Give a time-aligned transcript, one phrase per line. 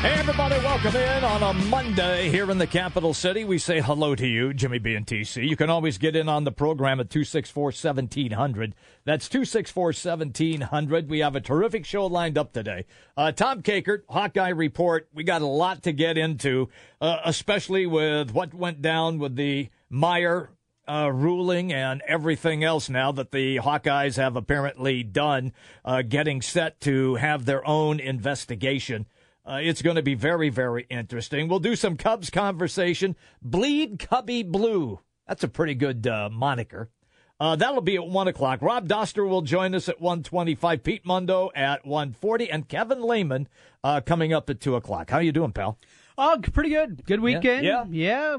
[0.00, 3.44] Hey, everybody, welcome in on a Monday here in the capital city.
[3.44, 5.48] We say hello to you, Jimmy B and TC.
[5.48, 8.74] You can always get in on the program at 264 1700.
[9.04, 11.08] That's 264 1700.
[11.08, 12.84] We have a terrific show lined up today.
[13.16, 15.08] Uh, Tom Kakert, Hawkeye Report.
[15.14, 16.68] We got a lot to get into,
[17.00, 20.50] uh, especially with what went down with the Meyer
[20.88, 25.52] uh, ruling and everything else now that the Hawkeyes have apparently done,
[25.84, 29.06] uh, getting set to have their own investigation.
[29.46, 31.48] Uh, it's going to be very, very interesting.
[31.48, 33.14] We'll do some Cubs conversation.
[33.40, 35.00] Bleed Cubbie Blue.
[35.28, 36.90] That's a pretty good uh, moniker.
[37.38, 38.62] Uh, that'll be at 1 o'clock.
[38.62, 40.82] Rob Doster will join us at 125.
[40.82, 42.50] Pete Mundo at 140.
[42.50, 43.48] And Kevin Lehman
[43.84, 45.10] uh, coming up at 2 o'clock.
[45.10, 45.78] How you doing, pal?
[46.16, 47.04] Oh, pretty good.
[47.04, 47.64] Good weekend.
[47.64, 47.84] Yeah.
[47.90, 48.38] Yeah.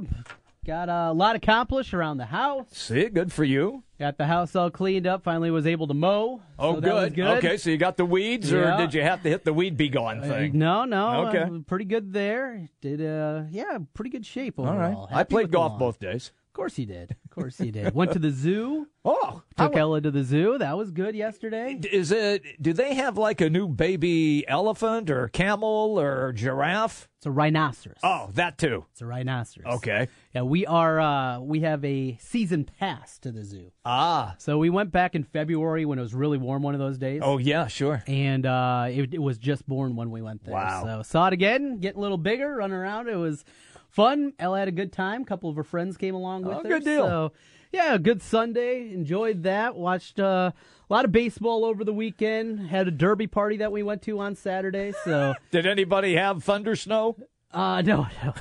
[0.67, 2.67] Got a lot accomplished around the house.
[2.71, 3.83] See, good for you.
[3.99, 5.23] Got the house all cleaned up.
[5.23, 6.41] Finally was able to mow.
[6.59, 7.15] Oh, so good.
[7.15, 7.37] good.
[7.37, 9.87] Okay, so you got the weeds, or did you have to hit the weed be
[9.87, 10.57] gone Uh, thing?
[10.57, 11.27] no, no.
[11.27, 11.43] Okay.
[11.43, 12.67] uh, pretty good there.
[12.81, 14.75] Did uh yeah, pretty good shape overall.
[14.95, 15.17] All right.
[15.17, 16.31] I played golf both days.
[16.47, 17.15] Of course he did.
[17.37, 17.93] Of course he did.
[17.93, 18.87] Went to the zoo.
[19.05, 20.57] Oh, Took Ella to the zoo.
[20.57, 21.79] That was good yesterday.
[21.91, 22.41] is it?
[22.61, 27.07] Do they have like a new baby elephant or camel or giraffe?
[27.19, 27.97] It's a rhinoceros.
[28.03, 28.85] Oh, that too.
[28.91, 29.75] It's a rhinoceros.
[29.77, 30.07] Okay.
[30.33, 33.71] Yeah, we are uh we have a season pass to the zoo.
[33.85, 34.35] Ah.
[34.39, 37.21] So we went back in February when it was really warm one of those days.
[37.23, 38.03] Oh yeah, sure.
[38.07, 40.53] and uh, it, it was just born when we went there.
[40.55, 40.83] Wow.
[40.83, 43.07] So saw it again, getting a little bigger, running around.
[43.09, 43.45] It was
[43.89, 44.33] fun.
[44.39, 45.21] Ella had a good time.
[45.23, 46.69] A couple of her friends came along with Oh, her.
[46.69, 47.05] good deal.
[47.07, 47.31] So
[47.71, 48.91] yeah, good Sunday.
[48.93, 49.75] Enjoyed that.
[49.75, 50.51] Watched uh,
[50.89, 52.67] a lot of baseball over the weekend.
[52.69, 54.93] Had a derby party that we went to on Saturday.
[55.03, 57.17] So Did anybody have thunder snow?
[57.51, 58.33] uh, no, no.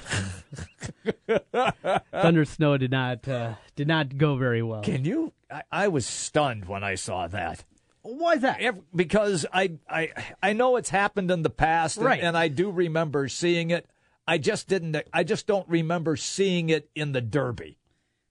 [2.12, 4.82] Thunder snow did not uh, did not go very well.
[4.82, 5.32] Can you?
[5.50, 7.64] I, I was stunned when I saw that.
[8.02, 8.60] Why is that?
[8.94, 12.22] Because I, I, I know it's happened in the past, and, Right.
[12.22, 13.86] and I do remember seeing it.
[14.26, 14.96] I just didn't.
[15.12, 17.78] I just don't remember seeing it in the Derby.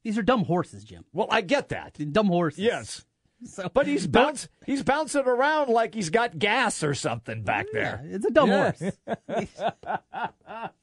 [0.03, 1.05] These are dumb horses, Jim.
[1.13, 1.97] Well, I get that.
[2.11, 2.59] Dumb horses.
[2.59, 3.05] Yes,
[3.55, 7.97] So, but he's bounce, He's bouncing around like he's got gas or something back Yeah,
[7.97, 8.01] there.
[8.09, 8.71] it's a dumb Yeah.
[9.27, 9.51] horse.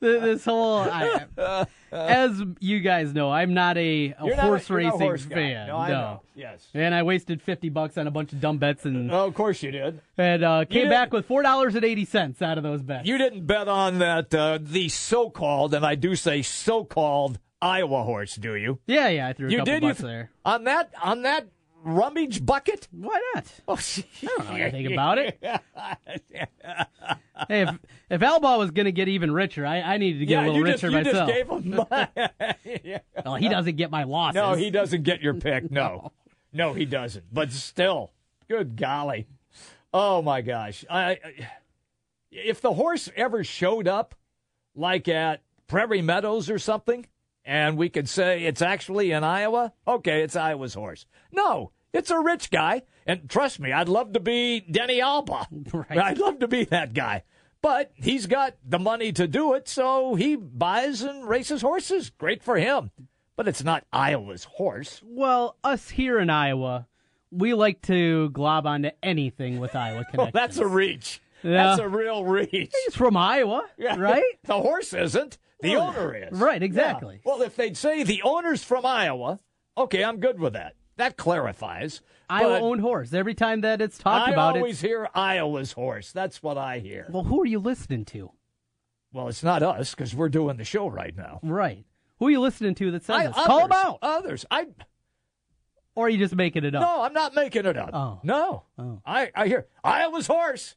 [0.00, 4.70] This whole, I, as you guys know, I'm not a, a You're not a- horse
[4.70, 5.66] not a racing horse fan.
[5.66, 6.22] No, I know.
[6.34, 6.66] Yes.
[6.72, 9.62] And I wasted fifty bucks on a bunch of dumb bets and Oh, of course
[9.62, 10.00] you did.
[10.16, 13.06] and uh, came back with four dollars and eighty cents out of those bets.
[13.08, 18.36] You didn't bet on that uh, the so-called, and I do say so-called Iowa horse,
[18.36, 18.78] do you?
[18.86, 20.30] yeah, yeah, I threw a You couple did you bucks th- there.
[20.44, 21.48] on that on that
[21.82, 22.88] rummage bucket?
[22.90, 23.46] Why not?
[23.68, 23.74] Oh,
[24.22, 25.38] I don't know anything about it.
[27.48, 27.78] hey, if
[28.10, 30.46] if Albaugh was going to get even richer, I, I needed to get yeah, a
[30.46, 31.28] little you richer just, you myself.
[31.28, 33.00] just gave him money.
[33.24, 34.36] Well, he doesn't get my losses.
[34.36, 35.70] no, he doesn't get your pick.
[35.70, 36.12] No,
[36.52, 37.24] no, he doesn't.
[37.32, 38.12] But still,
[38.48, 39.26] good golly,
[39.92, 40.84] oh my gosh!
[40.88, 41.18] I, I
[42.30, 44.14] if the horse ever showed up,
[44.74, 47.06] like at Prairie Meadows or something,
[47.44, 51.06] and we could say it's actually in Iowa, okay, it's Iowa's horse.
[51.32, 55.46] No, it's a rich guy, and trust me, I'd love to be Denny Albaugh.
[55.90, 55.98] Right.
[55.98, 57.24] I'd love to be that guy.
[57.62, 62.10] But he's got the money to do it, so he buys and races horses.
[62.10, 62.90] Great for him.
[63.36, 65.02] But it's not Iowa's horse.
[65.04, 66.86] Well, us here in Iowa,
[67.30, 71.20] we like to glob onto anything with Iowa Well, oh, that's a reach.
[71.42, 72.50] That's a real reach.
[72.84, 73.96] He's from Iowa, Yeah.
[73.98, 74.22] right?
[74.44, 75.38] The horse isn't.
[75.60, 76.38] The owner is.
[76.38, 77.20] Right, exactly.
[77.24, 77.30] Yeah.
[77.32, 79.40] Well, if they'd say the owner's from Iowa,
[79.76, 80.74] okay, I'm good with that.
[80.96, 82.00] That clarifies.
[82.28, 83.12] Iowa But owned horse.
[83.12, 86.12] Every time that it's talked about, I about always hear Iowa's horse.
[86.12, 87.06] That's what I hear.
[87.10, 88.30] Well, who are you listening to?
[89.12, 91.40] Well, it's not us because we're doing the show right now.
[91.42, 91.84] Right.
[92.20, 93.34] Who are you listening to that says I, this?
[93.34, 93.98] Call them out.
[94.02, 94.46] Others.
[94.50, 94.68] I
[95.96, 96.82] Or are you just making it up?
[96.82, 97.90] no, I'm not making it up.
[97.92, 98.20] Oh.
[98.22, 98.62] No.
[98.78, 99.02] Oh.
[99.04, 100.76] I, I hear Iowa's horse.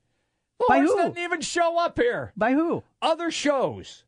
[0.67, 0.95] By who?
[0.95, 2.31] doesn't even show up here.
[2.37, 2.83] By who?
[3.01, 4.05] Other shows.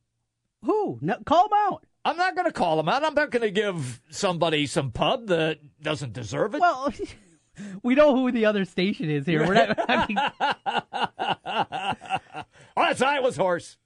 [0.64, 1.00] Who?
[1.02, 1.86] No, call them out.
[2.06, 3.04] I'm not going to call them out.
[3.04, 6.62] I'm not going to give somebody some pub that doesn't deserve it.
[6.62, 6.94] Well,
[7.84, 9.46] we know who the other station is here.
[9.46, 10.18] We're not, I mean,
[12.78, 13.78] oh, it's Iowa's horse.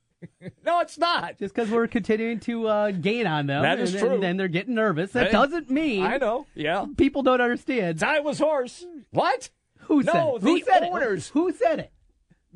[0.66, 1.40] no, it's not.
[1.40, 4.14] just because we're continuing to uh, gain on them, That is and, true.
[4.16, 5.14] and then they're getting nervous.
[5.14, 6.46] That Hey, doesn't mean I know.
[6.56, 6.86] Yeah.
[6.98, 7.92] people don't understand.
[7.92, 8.86] It's Iowa's horse.
[9.12, 9.50] What?
[9.84, 10.42] Who No, said it?
[10.42, 11.28] Who the said owners.
[11.28, 11.32] it?
[11.34, 11.92] Who said it?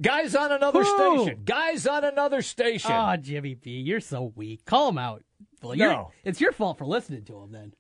[0.02, 1.20] Guys on another Who?
[1.24, 1.42] station.
[1.46, 2.92] Guys on another station.
[2.92, 4.66] Oh, Jimmy B, you're so weak.
[4.66, 5.24] Call him out.
[5.62, 6.12] Well, No.
[6.24, 7.52] it's your fault for listening to him.
[7.52, 7.74] Then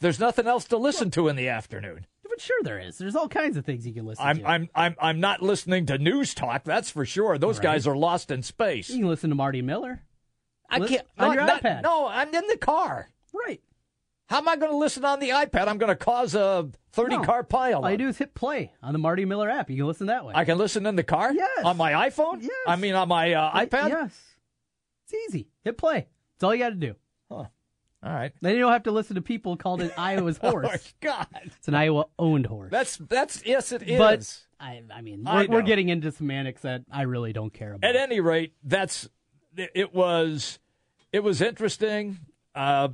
[0.00, 2.06] There's nothing else to listen to in the afternoon.
[2.28, 2.98] But sure, there is.
[2.98, 4.48] There's all kinds of things you can listen I'm to.
[4.48, 6.64] I'm I'm I'm not listening to news talk.
[6.64, 7.38] That's for sure.
[7.38, 7.62] Those Right.
[7.64, 8.90] guys are lost in space.
[8.90, 10.02] you can listen to Marty Miller.
[10.68, 11.82] I can't on no, your not- iPad.
[11.82, 13.10] No, I'm in the car.
[13.32, 13.60] Right.
[14.28, 15.68] How am I going to listen on the iPad?
[15.68, 17.22] I'm going to cause a 30 No.
[17.22, 17.84] car pile.
[17.84, 19.70] All you do is hit play on the Marty Miller app.
[19.70, 20.32] You can listen that way.
[20.34, 21.32] I can listen in the car?
[21.32, 21.64] Yes.
[21.64, 22.42] On my iPhone?
[22.42, 22.50] Yes.
[22.66, 23.88] I mean, on my uh, I- iPad?
[23.90, 24.20] yes.
[25.04, 25.48] It's easy.
[25.62, 26.08] Hit play.
[26.34, 26.94] That's all you got to do.
[27.30, 28.32] All right.
[28.40, 30.64] Then you don't have to listen to people called an Iowa's horse.
[30.66, 30.94] Oh, horse.
[31.00, 31.26] God.
[31.44, 32.70] It's an Iowa owned horse.
[32.70, 33.98] That's, that's, yes, it is.
[33.98, 37.88] but I, I mean, we're, we're getting into semantics that I really don't care about.
[37.88, 39.08] At any rate, that's,
[39.56, 40.58] it was,
[41.12, 42.18] it was interesting.
[42.54, 42.88] Uh,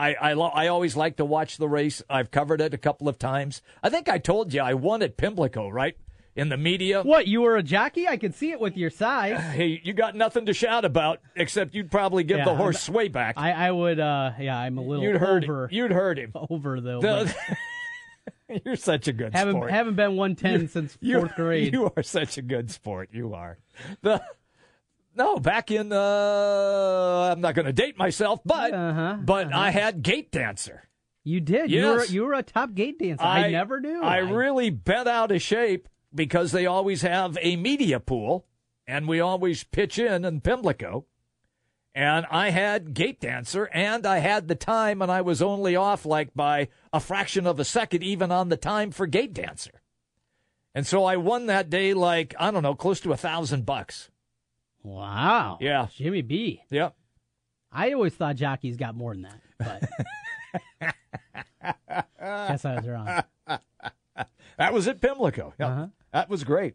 [0.00, 2.02] I, I, lo- I always like to watch the race.
[2.08, 3.60] I've covered it a couple of times.
[3.82, 5.96] I think I told you I won at Pimlico, right?
[6.36, 7.02] In the media.
[7.02, 8.06] what you were a jockey?
[8.08, 9.38] I could see it with your size.
[9.52, 12.94] Hey, you got nothing to shout about except you'd probably give Yeah, the horse I'm-
[12.94, 13.34] sway back.
[13.36, 13.98] I, I would.
[14.00, 16.32] uh Yeah, I'm a little you'd heard over you'd heard him.
[16.50, 17.00] over though.
[17.00, 17.34] The-
[18.64, 19.70] you're such a good haven't sport.
[19.70, 21.72] haven't been 110 since you, fourth grade.
[21.74, 23.10] You are such a good sport.
[23.12, 23.58] You are.
[24.02, 24.22] The
[25.20, 25.92] no back in.
[25.92, 30.88] Uh, I'm not going to date myself, but Uh-huh, but I had gate dancer.
[31.22, 31.70] You did.
[31.70, 32.10] You were Yes.
[32.10, 33.22] you were a top gate dancer.
[33.24, 34.02] I, never knew.
[34.02, 38.46] I really bent out of shape because they always have a media pool,
[38.86, 41.04] and we always pitch in in Pimlico.
[41.94, 46.06] And I had gate dancer, and I had the time, and I was only off
[46.06, 49.82] like by a fraction of a second, even on the time for gate dancer.
[50.74, 54.09] And so I won that day, like I don't know, close to a thousand bucks.
[54.82, 55.58] Wow.
[55.60, 55.88] Yeah.
[55.94, 56.62] Jimmy B.
[56.70, 56.94] Yep.
[57.72, 59.40] I always thought jockeys got more than that,
[60.80, 60.94] but
[62.20, 63.22] guess I was wrong.
[64.58, 65.54] That was at Pimlico.
[65.58, 65.68] Yep.
[65.68, 65.86] Uh-huh.
[66.12, 66.74] That was great.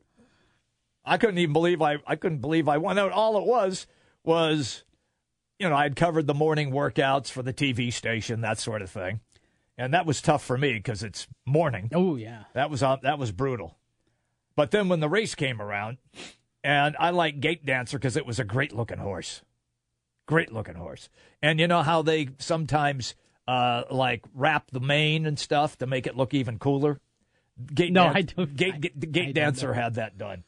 [1.04, 3.12] I couldn't even believe I I couldn't believe I won out.
[3.12, 3.86] All it was
[4.24, 4.84] was,
[5.60, 8.90] you know, I had covered the morning workouts for the TV station, that sort of
[8.90, 9.20] thing,
[9.78, 11.90] and that was tough for me because it's morning.
[11.94, 12.46] Oh yeah.
[12.54, 13.78] That was uh, that was brutal.
[14.56, 15.98] But then when the race came around,
[16.66, 19.42] and I like Gate Dancer because it was a great looking horse,
[20.26, 21.10] great looking horse.
[21.42, 23.16] And you know how they sometimes
[23.48, 27.00] uh, like wrap the mane and stuff to make it look even cooler.
[27.74, 30.44] Gate No, Dan- I don't- Gate, I- Gate, I Dancer had that done.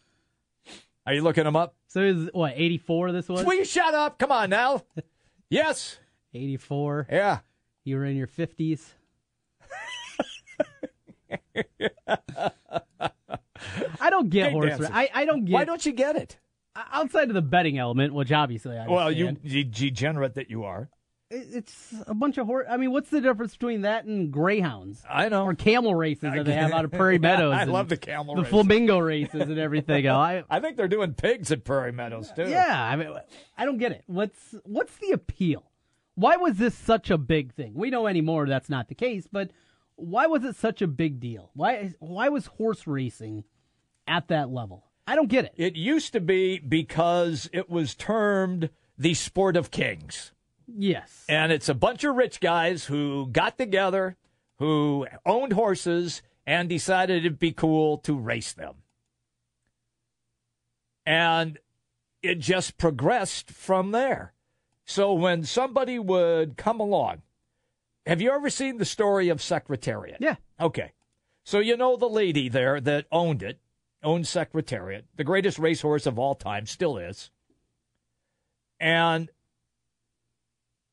[1.06, 1.76] Are you looking them up?
[1.88, 3.46] So it was what 84 this was?
[3.46, 4.18] Will you shut up?
[4.20, 4.82] Come on now.
[5.50, 6.00] yes.
[6.34, 7.08] 84.
[7.10, 7.40] Yeah.
[7.86, 8.82] You were in your 50s.
[14.18, 14.84] I don't get Gate horse dancer.
[14.84, 14.96] racing.
[14.96, 16.38] I, I don't get Why don't you get it?
[16.92, 19.72] outside of the betting element, which obviously I Well, you understand.
[19.74, 20.90] degenerate that you are.
[21.30, 22.68] It's a bunch of horse.
[22.70, 25.44] I mean, what's the difference between that and greyhounds I know.
[25.44, 27.54] or camel races that they have out of Prairie Meadows?
[27.54, 28.52] I love the camel the races.
[28.52, 30.08] flamingo races and everything.
[30.10, 32.48] I, I think they're doing pigs at Prairie Meadows too.
[32.50, 33.10] yeah, I mean,
[33.58, 34.04] I don't get it.
[34.08, 35.70] What's what's the appeal?
[36.16, 37.74] Why was this such a big thing?
[37.76, 39.52] We know anymore that's not the case, but
[39.98, 41.50] why was it such a big deal?
[41.56, 43.44] Why why was horse racing
[44.08, 44.86] at that level?
[45.06, 45.54] I don't get it.
[45.56, 50.32] It used to be because it was termed the sport of kings.
[50.68, 51.24] Yes.
[51.30, 54.18] And it's a bunch of rich guys who got together,
[54.60, 58.76] who owned horses, and decided it'd be cool to race them.
[61.06, 61.58] And
[62.22, 64.34] it just progressed from there.
[64.84, 67.22] So when somebody would come along,
[68.06, 70.18] have you ever seen the story of Secretariat?
[70.20, 70.36] Yeah.
[70.60, 70.94] Okay.
[71.44, 73.60] So you know the lady there that owned it,
[74.04, 77.32] owned Secretariat, the greatest racehorse of all time, still is.
[78.80, 79.30] And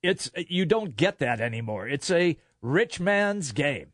[0.03, 1.89] it's you don't get that anymore.
[1.89, 3.93] It's a rich man's game.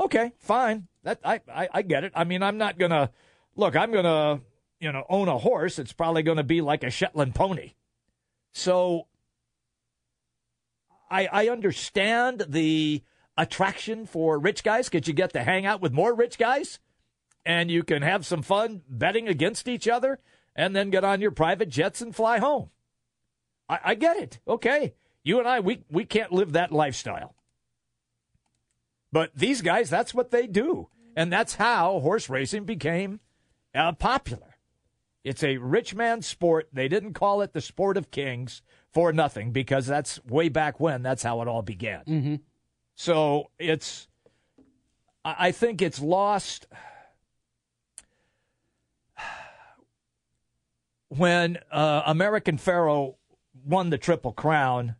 [0.00, 0.88] Okay, fine.
[1.02, 2.12] That I, I, I get it.
[2.14, 3.10] I mean, I'm not gonna
[3.56, 4.40] look, I'm gonna,
[4.80, 5.78] you know, own a horse.
[5.78, 7.72] It's probably gonna be like a Shetland pony.
[8.52, 9.06] So
[11.10, 13.02] I I understand the
[13.36, 16.78] attraction for rich guys because you get to hang out with more rich guys
[17.48, 20.20] and you can have some fun betting against each other
[20.54, 22.68] and then get on your private jets and fly home.
[23.70, 24.38] I, I get it.
[24.46, 24.92] Okay.
[25.24, 27.34] You and I, we, we can't live that lifestyle.
[29.10, 30.90] But these guys, that's what they do.
[31.16, 33.20] And that's how horse racing became
[33.74, 34.58] uh, popular.
[35.24, 36.68] It's a rich man's sport.
[36.70, 38.60] They didn't call it the sport of kings
[38.92, 41.02] for nothing because that's way back when.
[41.02, 42.02] That's how it all began.
[42.04, 42.34] Mm-hmm.
[42.94, 44.06] So it's,
[45.24, 46.66] I I think it's lost
[51.08, 53.12] when uh, American Pharoah
[53.64, 54.96] won the Triple Crown.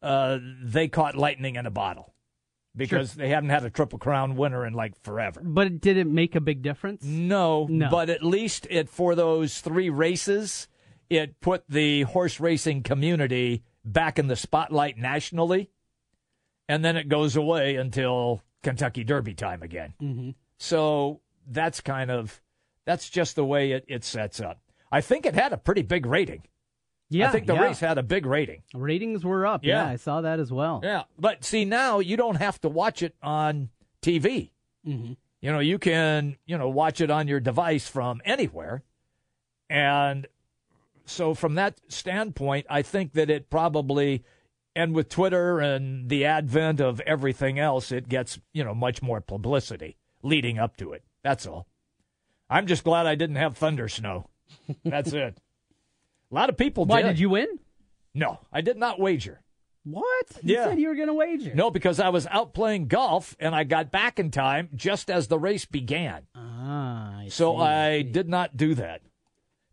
[0.00, 2.12] Uh, they caught lightning in a bottle
[2.74, 5.40] because they haven't had a Triple Crown winner in like forever.
[5.44, 7.04] But did it make a big difference?
[7.04, 7.88] No, No.
[7.90, 10.66] but at least it for those three races,
[11.08, 15.70] it put the horse racing community back in the spotlight nationally,
[16.68, 19.94] and then it goes away until Kentucky Derby time again.
[20.02, 20.30] Mm-hmm.
[20.56, 22.40] So that's kind of
[22.86, 24.61] that's just the way it, it sets up.
[24.92, 26.42] I think it had a pretty big rating.
[27.10, 27.62] Yeah, I think the yeah.
[27.64, 28.62] race had a big rating.
[28.74, 29.64] ratings were up.
[29.64, 29.84] Yeah.
[29.84, 29.90] Yeah.
[29.90, 30.80] I saw that as well.
[30.82, 33.68] Yeah, but see now you don't have to watch it on
[34.00, 34.50] TV.
[34.86, 35.16] Mhm.
[35.40, 38.82] You know, you can you know watch it on your device from anywhere,
[39.68, 40.26] and
[41.04, 44.24] so from that standpoint, I think that it probably,
[44.76, 49.20] and with Twitter and the advent of everything else, it gets you know much more
[49.20, 51.02] publicity leading up to it.
[51.22, 51.66] That's all.
[52.48, 54.28] I'm just glad I didn't have thunder snow.
[54.84, 55.38] That's it.
[56.30, 57.08] A lot of people Why did.
[57.08, 57.48] did you win?
[58.14, 59.40] No, I did not wager.
[59.84, 60.26] What?
[60.42, 60.64] You Yeah.
[60.68, 61.54] said you were going to wager.
[61.54, 65.26] No, because I was out playing golf and I got back in time just as
[65.28, 66.22] the race began.
[66.34, 68.02] Ah, I So see, I see.
[68.04, 69.02] did not do that.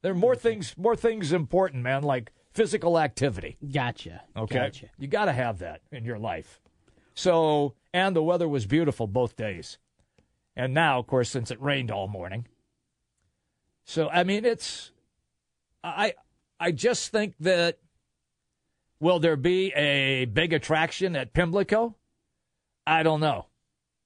[0.01, 3.57] There are more things more things important, man, like physical activity.
[3.71, 4.23] Gotcha.
[4.35, 4.55] Okay.
[4.55, 4.89] Gotcha.
[4.97, 6.59] You got to have that in your life.
[7.13, 9.77] So, and the weather was beautiful both days.
[10.55, 12.47] And now, of course, since it rained all morning.
[13.89, 14.91] So, I mean, it's
[15.83, 16.13] I
[16.59, 17.79] I just think that
[18.99, 21.95] will there be a big attraction at Pimlico?
[22.85, 23.47] I don't know.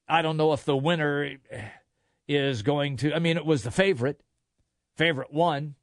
[0.08, 1.32] I don't know if the winner
[2.30, 4.22] is going to I mean, it was the favorite.
[4.96, 5.76] Favorite one.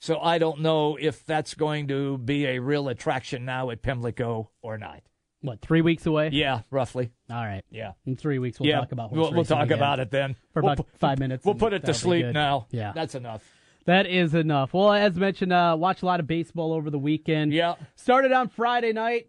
[0.00, 4.50] So I don't know if that's going to be a real attraction now at Pimlico
[4.62, 5.02] or not.
[5.42, 6.30] What, three weeks away?
[6.32, 7.10] Yeah, roughly.
[7.28, 7.64] All right.
[7.70, 7.92] Yeah.
[8.06, 8.78] In three weeks, we'll yeah.
[8.80, 10.36] talk about we'll, we'll talk again about it then.
[10.52, 11.44] For We'll about pu- five minutes.
[11.44, 12.66] We'll put it to sleep now.
[12.70, 12.92] Yeah.
[12.94, 13.42] That's enough.
[13.84, 14.72] That is enough.
[14.72, 17.52] Well, as mentioned, uh, watch a lot of baseball over the weekend.
[17.52, 17.74] Yeah.
[17.96, 19.26] Started on Friday night.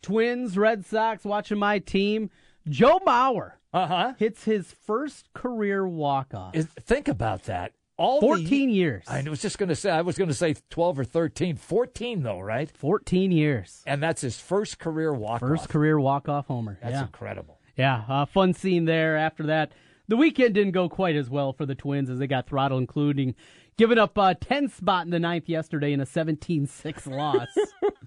[0.00, 2.30] Twins, Red Sox, watching my team.
[2.68, 4.12] Joe Mauer Uh huh.
[4.18, 6.54] hits his first career walk-off.
[6.54, 7.72] Think about that.
[7.96, 9.04] All the- 14 years.
[9.06, 11.56] I was just going to say, I was going to say 12 or 13.
[11.56, 12.70] 14, though, right?
[12.70, 13.82] 14 years.
[13.86, 16.78] And that's his first career walk First career walk-off homer.
[16.82, 17.02] That's yeah.
[17.02, 17.58] incredible.
[17.76, 19.16] Yeah, uh, fun scene there.
[19.16, 19.72] After that,
[20.08, 23.34] the weekend didn't go quite as well for the Twins as they got throttled, including
[23.76, 27.48] giving up a 10 spot in the ninth yesterday in a 17-6 loss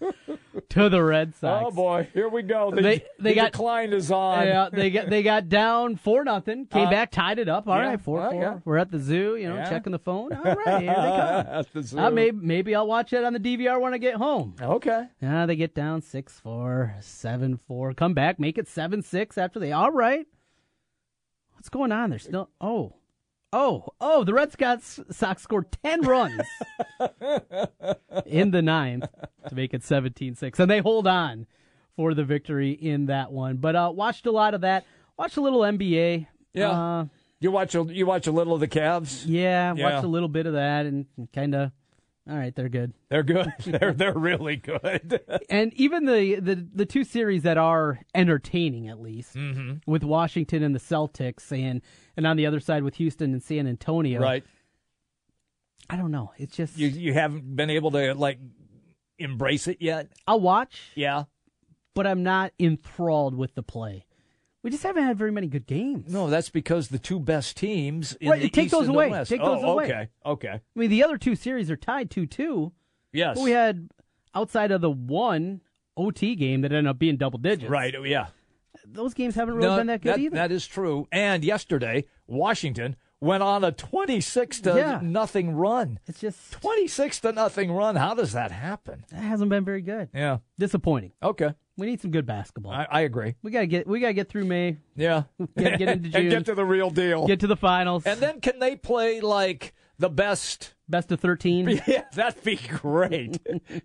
[0.69, 1.65] to the Red Sox.
[1.67, 2.07] Oh, boy.
[2.13, 2.71] Here we go.
[2.71, 4.45] The, They- they the got- decline is on.
[4.45, 6.65] Yeah, they got they got down four nothing.
[6.71, 7.67] Came Uh, back, tied it up.
[7.67, 8.41] All right, yeah, four well, four.
[8.41, 8.59] yeah.
[8.65, 9.69] We're at the zoo, you know, Yeah.
[9.69, 10.31] checking the phone.
[10.45, 11.47] All right, here they come.
[11.47, 11.99] At the zoo.
[11.99, 14.55] Uh, maybe maybe I'll watch it on the DVR when I get home.
[14.61, 15.05] Okay.
[15.21, 17.93] Yeah, they get down six four, seven four.
[17.93, 19.71] Come back, make it seven six after they.
[19.71, 20.25] All right.
[21.53, 22.11] What's going on?
[22.11, 22.49] They're still.
[22.61, 22.93] Oh,
[23.55, 24.23] oh, oh!
[24.23, 26.41] The Red Sox Sox scored ten runs
[28.25, 29.05] in the ninth
[29.47, 30.59] to make it 17-6.
[30.59, 31.47] and they hold on
[31.95, 33.57] for the victory in that one.
[33.57, 34.85] But uh, watched a lot of that.
[35.17, 36.27] Watched a little NBA.
[36.53, 36.69] Yeah.
[36.71, 37.05] Uh,
[37.39, 39.23] You watch a, you watch a little of the Cavs.
[39.25, 39.91] yeah, Yeah.
[39.93, 41.71] watched a little bit of that and kind of.
[42.27, 42.93] All right, they're good.
[43.09, 43.53] They're good.
[43.65, 45.19] they're they're really good.
[45.49, 49.89] and even the, the the two series that are entertaining at least Mm-hmm.
[49.91, 51.81] with Washington and the Celtics and
[52.17, 54.19] and on the other side with Houston and San Antonio.
[54.21, 54.43] right.
[55.87, 56.31] I don't know.
[56.37, 58.39] It's just You you haven't been able to like
[59.19, 60.07] embrace it yet.
[60.27, 61.25] I'll watch, Yeah.
[61.93, 64.05] but I'm not enthralled with the play.
[64.65, 66.11] We just haven't had very many good games.
[66.11, 68.97] No, that's because the two best teams in Right, the take East those and the
[68.97, 69.09] away.
[69.11, 69.29] West.
[69.29, 69.83] Take oh, those away.
[69.85, 70.07] Okay.
[70.25, 70.49] Okay.
[70.49, 72.71] I mean the other two series are tied two two.
[73.13, 73.35] Yes.
[73.37, 73.89] But we had
[74.33, 75.61] outside of the one
[75.95, 77.69] OT game that ended up being double digits.
[77.69, 77.93] right.
[78.05, 78.27] Yeah.
[78.87, 80.35] Those games haven't really No, been that good either.
[80.35, 81.07] That is true.
[81.11, 84.99] And yesterday, Washington went on a twenty-six to Yeah.
[85.03, 85.99] nothing run.
[86.07, 87.97] it's just Twenty-six to nothing run.
[87.97, 89.05] How does that happen?
[89.11, 90.09] that hasn't been very good.
[90.11, 90.39] Yeah.
[90.57, 91.11] Disappointing.
[91.21, 91.53] Okay.
[91.77, 92.71] We need some good basketball.
[92.71, 93.35] I, I agree.
[93.43, 95.23] We gotta get we gotta get through May, Yeah.
[95.57, 97.27] Gotta get into and get to the real deal.
[97.27, 98.05] get to the finals.
[98.05, 100.73] and then can they play like the best?
[100.87, 101.81] best of thirteen.
[101.87, 103.39] Yeah, that'd be great.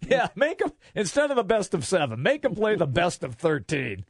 [0.07, 3.35] yeah, make them instead of the best of seven, make them play the best of
[3.37, 4.05] thirteen.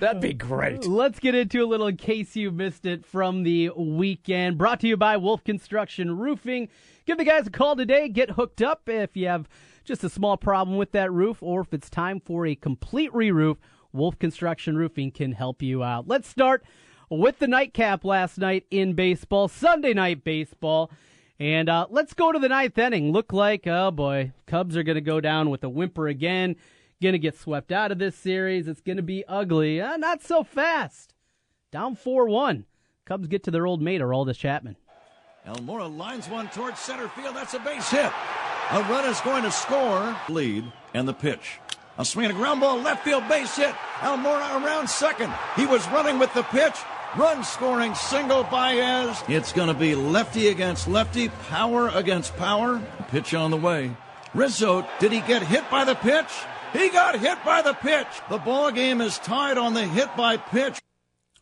[0.00, 0.86] That'd be great.
[0.86, 4.56] Let's get into a little in case you missed it from the weekend.
[4.56, 6.68] Brought to you by Wolf Construction Roofing.
[7.06, 8.08] Give the guys a call today.
[8.08, 9.46] Get hooked up if you have
[9.90, 13.58] just a small problem with that roof, or if it's time for a complete re-roof.
[13.92, 16.06] Wolf Construction Roofing can help you out.
[16.06, 16.62] Let's start
[17.08, 20.92] with the nightcap last night in baseball, Sunday night baseball.
[21.40, 23.10] And uh, let's go to the ninth inning.
[23.10, 26.54] Look like, oh boy, Cubs are going to go down with a whimper again.
[27.02, 28.68] Going to get swept out of this series.
[28.68, 29.80] It's going to be ugly.
[29.80, 31.14] Uh, not so fast.
[31.72, 32.64] Down 4 1.
[33.06, 34.76] Cubs get to their old mate, Aroldis Chapman.
[35.48, 37.34] Almora lines one towards center field.
[37.34, 38.12] That's a base hit.
[38.72, 40.16] A run is going to score.
[40.28, 41.58] Lead and the pitch.
[41.98, 43.74] A swing and a ground ball, left field base hit.
[43.98, 45.32] Almora around second.
[45.56, 46.76] He was running with the pitch.
[47.16, 49.24] Run scoring single Baez.
[49.26, 52.80] It's going to be lefty against lefty, power against power.
[53.08, 53.96] Pitch on the way.
[54.34, 56.30] Rizzo, did he get hit by the pitch?
[56.72, 58.06] He got hit by the pitch.
[58.28, 60.78] The ball game is tied on the hit by pitch.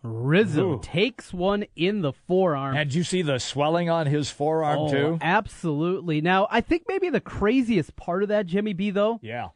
[0.02, 0.80] Rizzo Ooh.
[0.82, 2.76] takes one in the forearm.
[2.76, 5.18] And you see the swelling on his forearm oh, too?
[5.20, 6.20] absolutely.
[6.20, 9.48] Now, I think maybe the craziest part of that, Jimmy B, though, Yeah.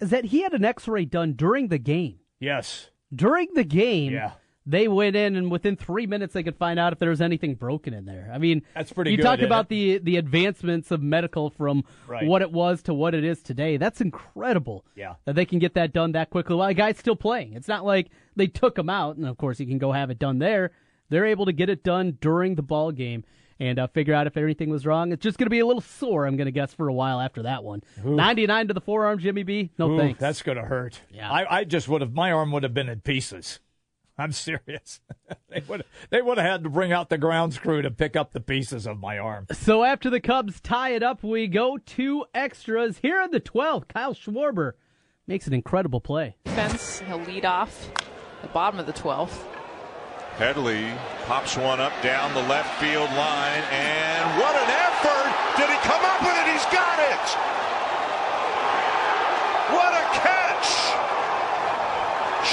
[0.00, 2.18] is that he had an X-ray done during the game.
[2.38, 2.90] Yes.
[3.14, 4.32] During the game, Yeah.
[4.68, 7.54] They went in, and within three minutes, they could find out if there was anything
[7.54, 8.30] broken in there.
[8.34, 9.68] I mean, That's pretty You good, talk about it?
[9.68, 12.26] the the advancements of medical from Right.
[12.26, 13.76] what it was to what it is today.
[13.76, 14.84] That's incredible.
[14.96, 15.14] Yeah.
[15.24, 17.52] that they can get that done that quickly while the guy's still playing.
[17.54, 20.18] It's not like they took him out, and of course, you can go have it
[20.18, 20.72] done there.
[21.10, 23.24] They're able to get it done during the ball game.
[23.58, 25.12] And uh, figure out if anything was wrong.
[25.12, 27.18] It's just going to be a little sore, I'm going to guess, for a while
[27.22, 27.82] after that one.
[28.04, 29.70] 99 to the forearm, Jimmy B.
[29.78, 30.20] No Ooh, thanks.
[30.20, 31.00] That's going to hurt.
[31.10, 31.30] Yeah.
[31.32, 33.60] I, I just would have, my arm would have been in pieces.
[34.18, 35.00] I'm serious.
[35.50, 38.32] they would they would have had to bring out the grounds crew to pick up
[38.32, 39.46] the pieces of my arm.
[39.52, 42.98] So after the Cubs tie it up, we go to extras.
[42.98, 44.72] Here in the 12th, Kyle Schwarber
[45.26, 46.36] makes an incredible play.
[46.44, 47.00] defense.
[47.00, 47.90] He'll lead off
[48.42, 49.44] the bottom of the 12th.
[50.36, 50.92] Headley
[51.24, 55.32] pops one up down the left field line, and what an effort!
[55.56, 56.52] Did he come up with it?
[56.52, 57.26] He's got it!
[59.72, 60.68] What a catch!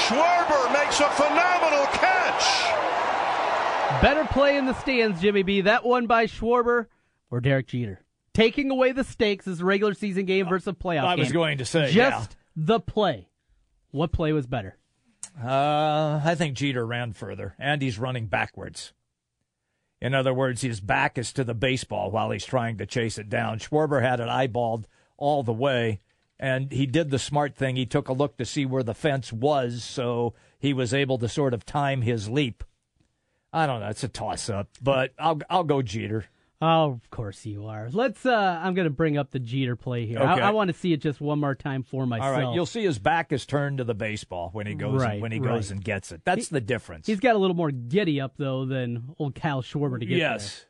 [0.06, 4.02] Schwarber makes a phenomenal catch!
[4.02, 5.60] Better play in the stands, Jimmy B.
[5.62, 6.86] That one by Schwarber
[7.30, 8.00] or Derek Jeter.
[8.34, 11.34] Taking away the stakes is a regular season game versus a playoff I was game.
[11.34, 13.28] going to say, Just the play.
[13.92, 14.76] What play was better?
[15.42, 18.92] Uh, I think Jeter ran further, and he's running backwards.
[20.00, 23.30] In other words, his back is to the baseball while he's trying to chase it
[23.30, 23.58] down.
[23.58, 24.84] Schwarber had it eyeballed
[25.16, 26.00] all the way,
[26.38, 27.76] and he did the smart thing.
[27.76, 31.28] He took a look to see where the fence was, so he was able to
[31.28, 32.64] sort of time his leap.
[33.52, 33.88] I don't know.
[33.88, 36.26] It's a toss up, but I'll I'll go Jeter.
[36.60, 37.88] Oh, of course you are.
[37.92, 38.24] Let's.
[38.24, 40.18] uh I'm going to bring up the Jeter play here.
[40.18, 40.40] Okay.
[40.40, 42.36] I, I want to see it just one more time for All myself.
[42.36, 45.30] right, you'll see his back is turned to the baseball when he goes Right, when
[45.30, 45.48] he right.
[45.56, 46.22] goes and gets it.
[46.24, 47.06] That's the difference.
[47.06, 50.64] He's got a little more giddy up though than old Kyle Schwarber to get yes,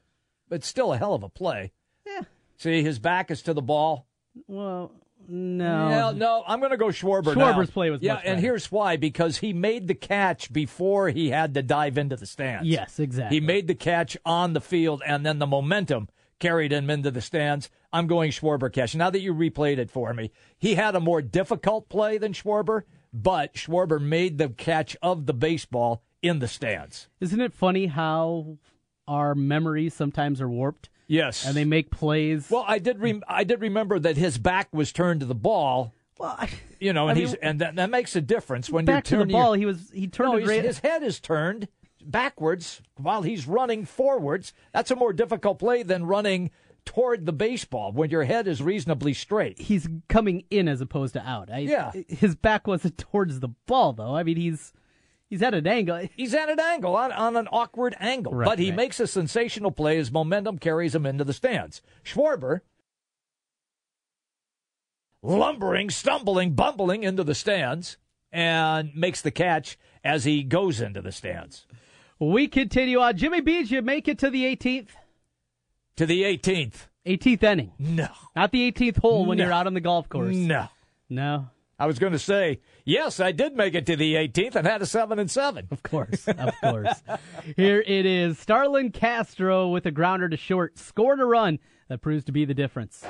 [0.48, 1.72] but still a hell of a play.
[2.06, 2.22] Yeah.
[2.58, 4.06] See, his back is to the ball.
[4.48, 4.90] Well,
[5.28, 5.88] no.
[5.88, 7.36] Yeah, no, I'm going to go Schwarber.
[7.36, 7.52] now.
[7.52, 8.06] Schwarber's play was better.
[8.06, 11.98] yeah, much and here's why: because he made the catch before he had to dive
[11.98, 12.68] into the stands.
[12.68, 13.36] Yes, exactly.
[13.36, 16.08] he made the catch on the field, and then the momentum
[16.38, 17.70] carried him into the stands.
[17.92, 18.94] I'm going Schwarber catch.
[18.94, 22.82] Now that you replayed it for me, he had a more difficult play than Schwarber,
[23.12, 27.08] but Schwarber made the catch of the baseball in the stands.
[27.20, 28.58] Isn't it funny how
[29.06, 32.48] our memories sometimes are warped Yes, and they make plays?
[32.50, 32.98] Well, I did.
[33.00, 35.94] Rem- I did remember that his back was turned to the ball.
[36.18, 36.48] Well, I-
[36.80, 39.26] You know, and I he's and that, that makes a difference when back to you're
[39.26, 39.56] the ball.
[39.56, 40.64] your- He was he turned no, it his, right.
[40.64, 41.68] his head is turned
[42.04, 44.52] backwards while he's running forwards.
[44.72, 46.50] That's a more difficult play than running
[46.84, 49.58] toward the baseball when your head is reasonably straight.
[49.58, 51.50] he's coming in as opposed to out.
[51.50, 51.92] I, Yeah.
[52.08, 54.14] his back wasn't towards the ball though.
[54.14, 54.72] I mean, he's
[55.30, 56.08] he's at an angle.
[56.16, 58.76] He's at an angle, on, on an awkward angle, Right, but he right.
[58.76, 59.96] makes a sensational play.
[59.96, 61.82] His momentum carries him into the stands.
[62.04, 62.60] Schwarber,
[65.22, 67.96] lumbering, stumbling, bumbling into the stands,
[68.32, 71.66] and makes the catch as he goes into the stands.
[72.18, 73.16] We continue on.
[73.16, 74.88] Jimmy B, did you make it to the 18th?
[75.96, 76.88] To the 18th.
[77.06, 78.08] 18th inning, No.
[78.34, 79.44] not the 18th hole when No.
[79.44, 80.34] you're out on the golf course.
[80.34, 80.68] No.
[81.10, 84.66] No, I was going to say, yes, I did make it to the 18th and
[84.66, 85.68] had a 7 and 7.
[85.70, 87.02] of course, of course.
[87.56, 88.38] Here it is.
[88.38, 91.58] Starlin Castro with a grounder to short, scored a run
[91.88, 93.04] that proves to be the difference.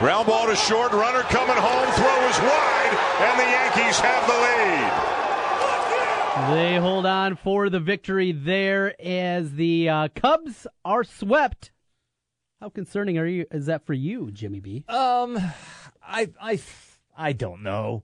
[0.00, 4.32] Ground ball to short, runner coming home, throw is wide, and the Yankees have the
[4.32, 5.10] lead.
[6.56, 11.70] They hold on for the victory there as the uh, Cubs are swept.
[12.60, 13.46] How concerning are you?
[13.50, 14.84] Is that for you, Jimmy B?
[14.86, 15.38] Um,
[16.06, 16.60] I, I,
[17.16, 18.02] I don't know.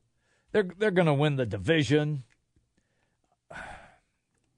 [0.52, 2.24] They're they're going to win the division.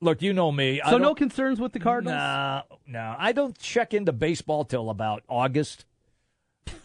[0.01, 0.81] Look, you know me.
[0.81, 2.17] I so no concerns with the Cardinals.
[2.17, 3.17] No, no.
[3.19, 5.85] I don't check into baseball till about August.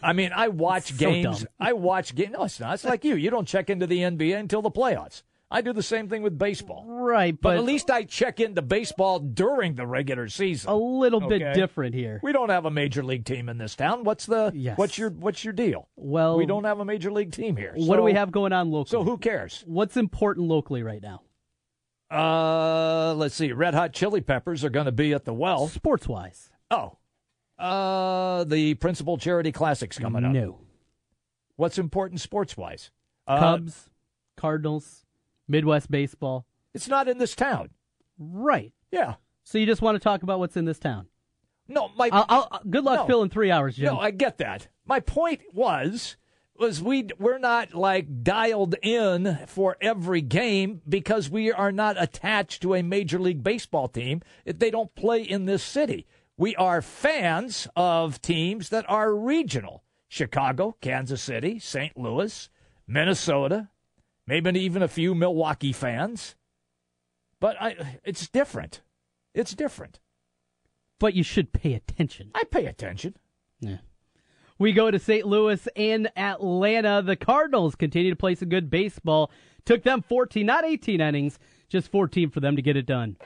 [0.02, 1.40] I mean, I watch So games.
[1.40, 1.48] dumb.
[1.60, 2.32] I watch games.
[2.32, 2.74] No, it's not.
[2.74, 3.14] It's like you.
[3.14, 5.22] You don't check into the NBA until the playoffs.
[5.54, 6.84] I do the same thing with baseball.
[6.86, 10.68] Right, But, but, at least I check into baseball during the regular season.
[10.70, 12.18] a little bit different here.
[12.22, 14.02] We don't have a major league team in this town.
[14.04, 14.76] What's the Yes.
[14.76, 15.88] what's your what's your deal?
[15.96, 17.72] Well, we don't have a major league team here.
[17.76, 18.90] What do we So- have going on locally?
[18.90, 19.62] So who cares?
[19.66, 21.22] What's important locally right now,
[22.10, 23.52] Uh, let's see.
[23.52, 25.68] Red Hot Chili Peppers are going to be at the well.
[25.68, 26.50] sports wise?
[26.70, 26.98] Oh,
[27.58, 30.32] uh, the Principal Charity Classics coming up.
[30.32, 30.58] No.
[31.56, 32.90] What's important sports wise?
[33.26, 33.90] Uh, Cubs,
[34.36, 35.03] Cardinals,
[35.48, 36.46] Midwest baseball.
[36.72, 37.70] It's not in this town.
[38.18, 38.72] Right.
[38.90, 39.14] Yeah.
[39.44, 41.06] So you just want to talk about what's in this town?
[41.68, 43.06] No, my I'll, I'll, good luck No.
[43.06, 43.86] filling three hours, Jim.
[43.86, 44.68] no, I get that.
[44.86, 46.16] My point was
[46.56, 52.62] was we we're not like dialed in for every game because we are not attached
[52.62, 54.22] to a major league baseball team.
[54.44, 56.06] If they don't play in this city.
[56.36, 59.84] We are fans of teams that are regional.
[60.08, 61.96] Chicago, Kansas City, St.
[61.96, 62.50] Louis,
[62.88, 63.68] Minnesota,
[64.26, 66.34] maybe even a few Milwaukee fans.
[67.40, 68.82] But I, it's different.
[69.34, 70.00] It's different.
[70.98, 72.30] But you should pay attention.
[72.34, 73.16] I pay attention.
[73.60, 73.78] Yeah.
[74.58, 75.26] We go to St.
[75.26, 77.02] Louis and Atlanta.
[77.02, 79.30] The Cardinals continue to play some good baseball.
[79.64, 83.16] Took them 14, not 18 innings, just 14 for them to get it done.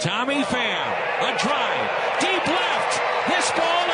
[0.00, 0.86] Tommy Pham,
[1.20, 3.00] a drive, deep left.
[3.28, 3.86] This ball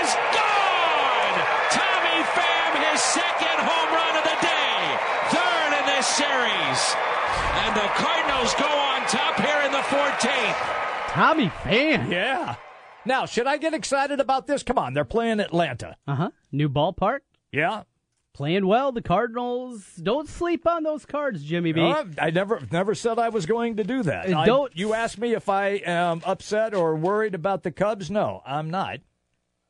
[0.00, 1.36] is gone.
[1.70, 4.96] Tommy Pham, his second home run of the day,
[5.28, 6.08] third in this
[6.94, 11.12] and the Cardinals go on top here in the 14th.
[11.12, 12.10] Tommy Pham.
[12.10, 12.56] Yeah.
[13.04, 14.62] Now, should I get excited about this?
[14.62, 15.96] Come on, they're playing Atlanta.
[16.06, 16.30] Uh huh.
[16.52, 17.20] New ballpark.
[17.52, 17.84] Yeah.
[18.34, 18.92] Playing well.
[18.92, 19.94] The Cardinals.
[19.94, 21.80] Don't sleep on those cards, Jimmy B.
[21.80, 24.30] Uh, I never never said I was going to do that.
[24.30, 28.10] Uh, don't- I, you asked me if I am upset or worried about the Cubs.
[28.10, 28.98] No, I'm not.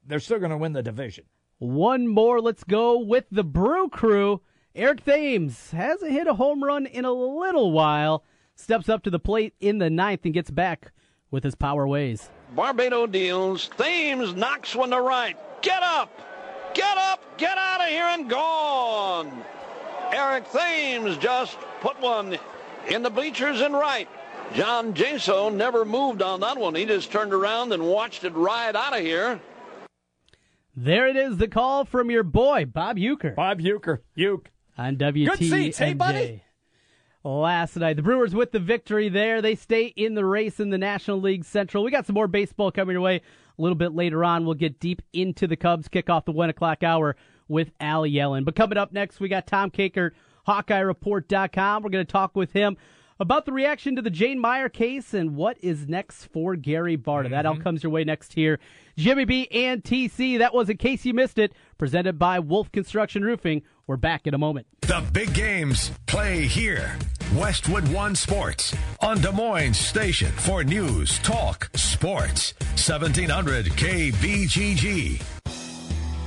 [0.04, 1.24] They're still going to win the division.
[1.58, 2.40] One more.
[2.40, 4.40] Let's go with the Brew Crew.
[4.76, 8.22] Eric Thames hasn't hit a home run in a little while.
[8.56, 10.92] Steps up to the plate in the ninth and gets back
[11.30, 12.28] with his power ways.
[12.54, 13.70] Barbato deals.
[13.78, 15.34] Thames knocks one to right.
[15.62, 16.10] Get up!
[16.74, 17.38] Get up!
[17.38, 19.44] Get out of here and gone!
[20.12, 22.38] Eric Thames just put one
[22.90, 24.10] in the bleachers and right.
[24.52, 26.74] John Jaso never moved on that one.
[26.74, 29.40] He just turned around and watched it ride out of here.
[30.76, 33.34] There it is, the call from your boy, Bob Uecker.
[33.34, 34.00] Bob Uecker.
[34.14, 34.50] Uke.
[34.78, 35.26] On WTMJ.
[35.26, 36.42] Good seats, hey, buddy.
[37.24, 39.42] Last night, the Brewers with the victory there.
[39.42, 41.82] They stay in the race in the National League Central.
[41.82, 44.44] We got some more baseball coming your way a little bit later on.
[44.44, 47.16] We'll get deep into the Cubs, kick off the one o'clock hour
[47.48, 48.44] with Al Yellon.
[48.44, 50.12] But coming up next, we got Tom Kakert,
[50.46, 51.82] HawkeyeReport.com.
[51.82, 52.76] We're going to talk with him
[53.18, 57.30] about the reaction to the Jane Meyer case and what is next for Gary Barta.
[57.30, 57.62] That all mm-hmm.
[57.62, 58.58] comes your way next here.
[58.96, 60.38] Jimmy B and TC.
[60.38, 61.52] That was in case you missed it.
[61.78, 63.62] Presented by Wolf Construction Roofing.
[63.86, 64.66] We're back in a moment.
[64.82, 66.98] The big games play here.
[67.34, 72.54] Westwood One Sports on Des Moines Station for news, talk, sports.
[72.76, 75.22] 1700 KBGG.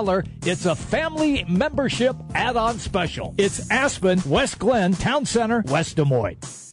[0.00, 3.34] it's a family membership add on special.
[3.36, 6.72] It's Aspen, West Glen, Town Center, West Des Moines.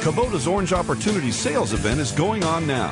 [0.00, 2.90] Kubota's Orange Opportunity sales event is going on now.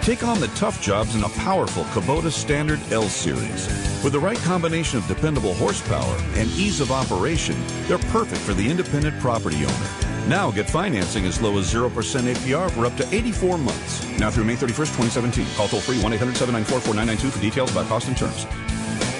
[0.00, 3.66] Take on the tough jobs in a powerful Kubota Standard L Series.
[4.04, 7.56] With the right combination of dependable horsepower and ease of operation,
[7.88, 9.90] they're perfect for the independent property owner.
[10.28, 14.18] Now get financing as low as 0% APR for up to 84 months.
[14.18, 15.46] Now through May 31st, 2017.
[15.56, 18.46] Call toll free 1 800 794 4992 for details about cost and terms.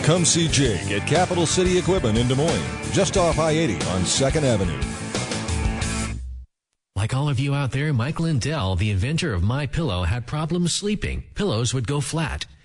[0.08, 4.00] Come see Jake at Capital City Equipment in Des Moines, just off I 80 on
[4.04, 4.80] 2nd Avenue.
[6.96, 10.74] Like all of you out there, Mike Lindell, the inventor of My Pillow, had problems
[10.74, 11.24] sleeping.
[11.34, 12.46] Pillows would go flat.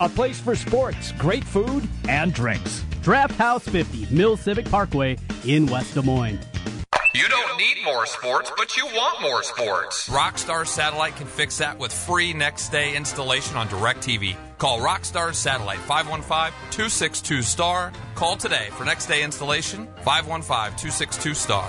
[0.00, 2.84] a place for sports, great food, and drinks.
[3.02, 6.40] Draft House 50, Mill Civic Parkway in West Des Moines.
[7.14, 10.08] You don't need more sports, but you want more sports.
[10.08, 14.36] Rockstar Satellite can fix that with free next day installation on DirecTV.
[14.58, 17.92] Call Rockstar Satellite 515 262 STAR.
[18.14, 21.68] Call today for next day installation 515 262 STAR.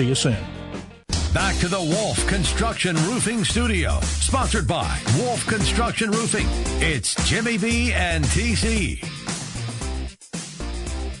[0.01, 0.37] See you soon.
[1.31, 6.47] Back to the Wolf Construction Roofing Studio, sponsored by Wolf Construction Roofing.
[6.81, 8.97] It's Jimmy B and TC.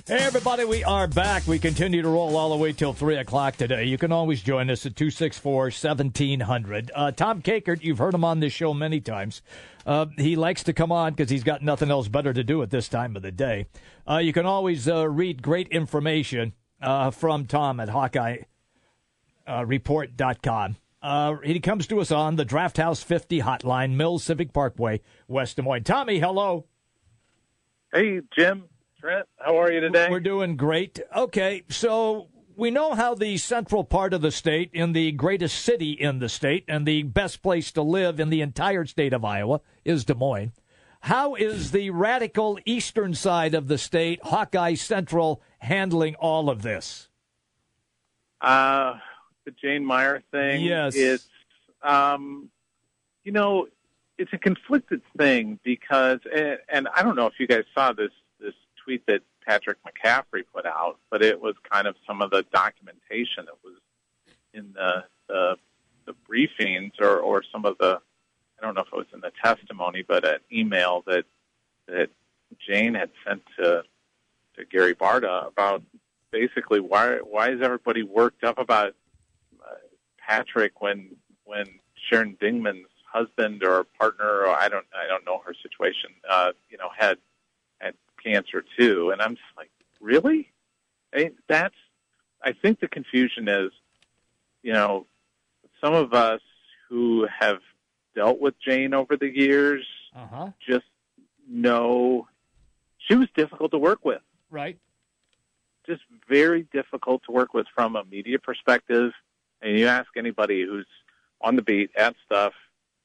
[0.07, 1.45] Hey, everybody, we are back.
[1.45, 3.83] We continue to roll all the way till 3 o'clock today.
[3.83, 6.89] You can always join us at 264 1700.
[6.95, 9.43] Uh, Tom Kakert, you've heard him on this show many times.
[9.85, 12.71] Uh, he likes to come on because he's got nothing else better to do at
[12.71, 13.67] this time of the day.
[14.09, 18.47] Uh, you can always uh, read great information uh, from Tom at HawkeyeReport.com.
[21.01, 25.55] Uh, he comes to us on the Draft House 50 hotline, Mills Civic Parkway, West
[25.55, 25.83] Des Moines.
[25.83, 26.65] Tommy, hello.
[27.91, 28.65] Hey, Jim.
[28.99, 30.07] Trent, how are you today?
[30.11, 30.99] We're doing great.
[31.15, 35.93] Okay, so we know how the central part of the state, in the greatest city
[35.93, 39.61] in the state, and the best place to live in the entire state of Iowa
[39.83, 40.51] is Des Moines.
[41.01, 47.09] How is the radical eastern side of the state, Hawkeye Central, handling all of this?
[48.39, 48.99] Uh,
[49.45, 50.61] the Jane Meyer thing.
[50.61, 50.95] Yes.
[50.95, 51.27] It's,
[51.81, 52.49] um,
[53.23, 53.67] you know,
[54.17, 58.11] it's a conflicted thing because, and, and I don't know if you guys saw this
[58.39, 62.45] this tweet that Patrick McCaffery put out, but it was kind of some of the
[62.53, 63.77] documentation that was
[64.53, 65.55] in the the,
[66.05, 67.99] the briefings or, or some of the
[68.59, 71.25] I don't know if it was in the testimony, but an email that
[71.87, 72.09] that
[72.67, 73.83] Jane had sent to
[74.57, 75.81] to Gary Barta about
[76.31, 78.93] basically why why is everybody worked up about
[80.25, 81.65] Patrick when when
[82.09, 86.77] Sharon Dingman's husband or partner or I don't I don't know her situation uh, you
[86.77, 87.17] know had
[87.79, 90.51] had cancer too, and I'm just like really,
[91.13, 91.75] I mean, that's
[92.43, 93.71] I think the confusion is
[94.63, 95.05] you know
[95.81, 96.41] some of us
[96.89, 97.59] who have
[98.15, 100.49] dealt with Jane over the years Uh-huh.
[100.67, 100.85] just
[101.49, 102.27] know
[103.07, 104.77] she was difficult to work with Right.
[105.87, 109.11] just very difficult to work with from a media perspective.
[109.61, 110.87] And you ask anybody who's
[111.41, 112.53] on the beat at stuff,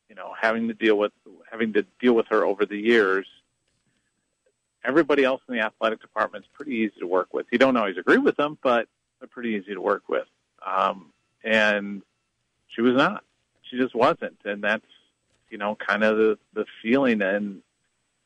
[0.08, 1.12] you know, having to deal with
[1.50, 3.26] having to deal with her over the years.
[4.84, 7.46] Everybody else in the athletic department is pretty easy to work with.
[7.50, 8.88] You don't always agree with them, but
[9.18, 10.28] they're pretty easy to work with.
[10.64, 12.02] Um, and
[12.68, 13.24] she was not.
[13.62, 14.86] She just wasn't, and that's
[15.50, 17.22] you know kind of the the feeling.
[17.22, 17.62] And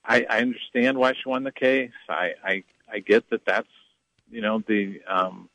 [0.04, 1.92] I, I understand why she won the case.
[2.08, 3.68] I I, I get that that's
[4.30, 5.48] you know the um,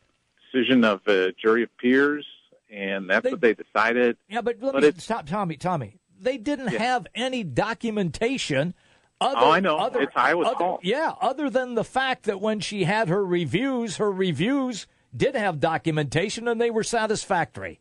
[0.51, 2.25] decision of a jury of peers,
[2.69, 4.17] and that's what they decided.
[4.28, 5.58] Yeah, but let But me stop, Tommy.
[5.58, 8.73] Tommy, they didn't have any documentation.
[9.21, 9.78] Oh, other, Oh, I know.
[9.78, 10.80] Other, It's Iowa's other- call.
[10.84, 15.60] Yeah, other than the fact that when she had her reviews, her reviews did have
[15.62, 17.80] documentation and they were satisfactory.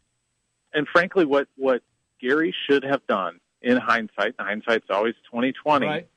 [0.72, 1.82] And frankly, what what
[2.20, 5.86] Gary should have done in hindsight, hindsight's always twenty twenty.
[5.86, 6.08] Right.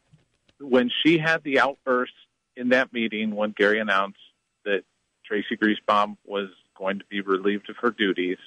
[0.59, 2.13] When she had the outburst
[2.55, 4.17] in that meeting when Gary announced
[4.65, 4.83] that
[5.25, 8.37] Tracey Griesbaum was going to be relieved of her duties,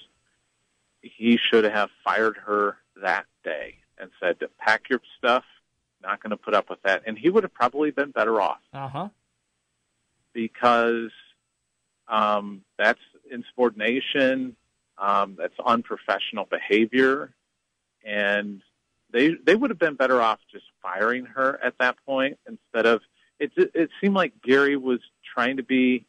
[1.03, 5.45] he should have fired her that day and said, "Pack your stuff.
[6.03, 8.61] Not going to put up with that." And he would have probably been better off.
[8.73, 9.09] Uh huh.
[10.33, 11.11] because
[12.09, 14.57] um, that's insubordination,
[14.99, 17.33] um, that's unprofessional behavior,
[18.05, 18.63] and
[19.13, 23.01] they they would have been better off just firing her at that point instead of
[23.39, 23.53] it.
[23.57, 25.01] It seemed like Gary was
[25.35, 26.07] trying to be,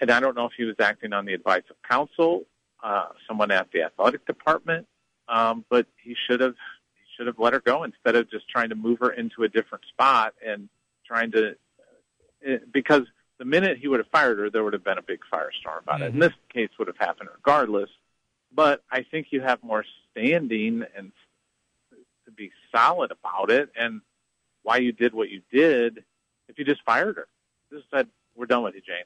[0.00, 2.44] and I don't know if he was acting on the advice of counsel,
[2.82, 4.86] uh, someone at the athletic department,
[5.28, 6.54] um, but he should have
[6.94, 9.48] he should have let her go instead of just trying to move her into a
[9.48, 10.68] different spot and
[11.06, 11.50] trying to
[12.48, 13.02] uh, because
[13.38, 15.96] the minute he would have fired her, there would have been a big firestorm about
[16.00, 16.02] Mm-hmm.
[16.04, 16.12] it.
[16.14, 17.90] And this case would have happened regardless.
[18.54, 21.10] But I think you have more standing and
[22.26, 24.00] to be solid about it and
[24.62, 26.04] why you did what you did
[26.48, 27.26] if you just fired her.
[27.72, 29.04] Just said, We're done with you, Jane.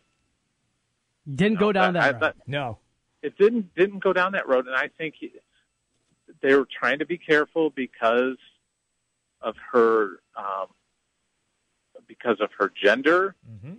[1.34, 2.20] Didn't go down that road.
[2.20, 2.78] thought- No.
[3.22, 4.66] It didn't didn't go down that road.
[4.66, 5.32] And i think he,
[6.42, 8.36] they were trying to be careful because
[9.40, 10.66] of her um
[12.06, 13.34] because of her gender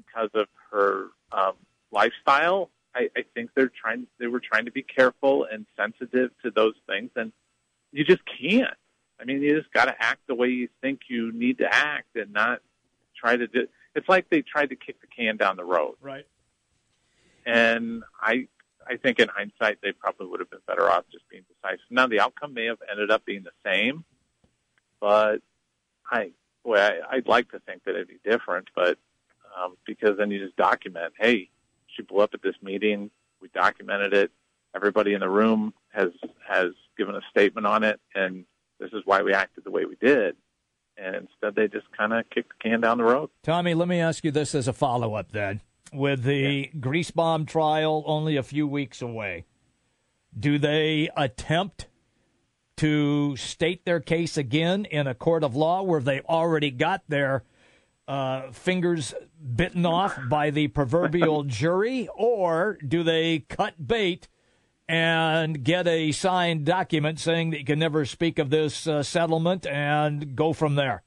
[0.06, 1.54] because of her um
[1.91, 2.69] lifestyle.
[2.95, 6.76] I i think they're trying they were trying to be careful and sensitive to those
[6.88, 7.12] things.
[7.15, 7.32] And
[7.91, 8.73] you just can't.
[9.19, 12.15] I mean you just got to act the way you think you need to act
[12.15, 12.62] and not
[13.15, 15.95] try to do it's like they tried to kick the can down the road.
[16.02, 16.28] Right.
[17.45, 18.47] and I
[18.89, 21.86] I think in hindsight they probably would have been better off just being decisive.
[21.89, 24.04] Now the outcome may have ended up being the same,
[25.00, 25.39] but
[26.10, 26.32] I
[26.63, 28.97] well, I, I'd like to think that it'd be different, but
[29.58, 31.50] um, because then you just document, hey,
[31.88, 33.10] she blew up at this meeting,
[33.41, 34.32] we documented it,
[34.76, 36.10] everybody in the room has
[36.47, 38.45] has given a statement on it, and
[38.80, 40.36] this is why we acted the way we did.
[40.97, 43.30] And instead, they just kind of kicked the can down the road.
[43.43, 45.62] Tommy, let me ask you this as a follow up then.
[45.93, 49.45] With the Griesbaum trial only a few weeks away,
[50.38, 51.88] do they attempt
[52.78, 57.43] to state their case again in a court of law where they already got their
[58.08, 59.13] uh, fingers
[59.56, 64.28] bitten off by the proverbial jury, or do they cut bait
[64.88, 69.65] and get a signed document saying that you can never speak of this uh, settlement
[69.65, 71.04] and go from there?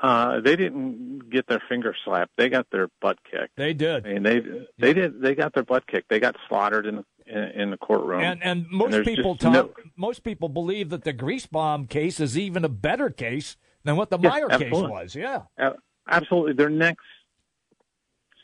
[0.00, 3.56] Uh, they didn't get their finger slapped; they got their butt kicked.
[3.56, 4.06] They did.
[4.06, 4.40] I mean, they
[4.78, 5.20] they did.
[5.20, 6.08] They got their butt kicked.
[6.08, 8.20] They got slaughtered in in, in the courtroom.
[8.22, 12.38] And and most there's people, talk, no- most people believe that the Griesbaum case is
[12.38, 15.14] even a better case than what the Yeah, Meyer case was.
[15.14, 15.42] Yeah.
[15.58, 15.72] Uh,
[16.08, 16.52] absolutely.
[16.52, 17.04] Their next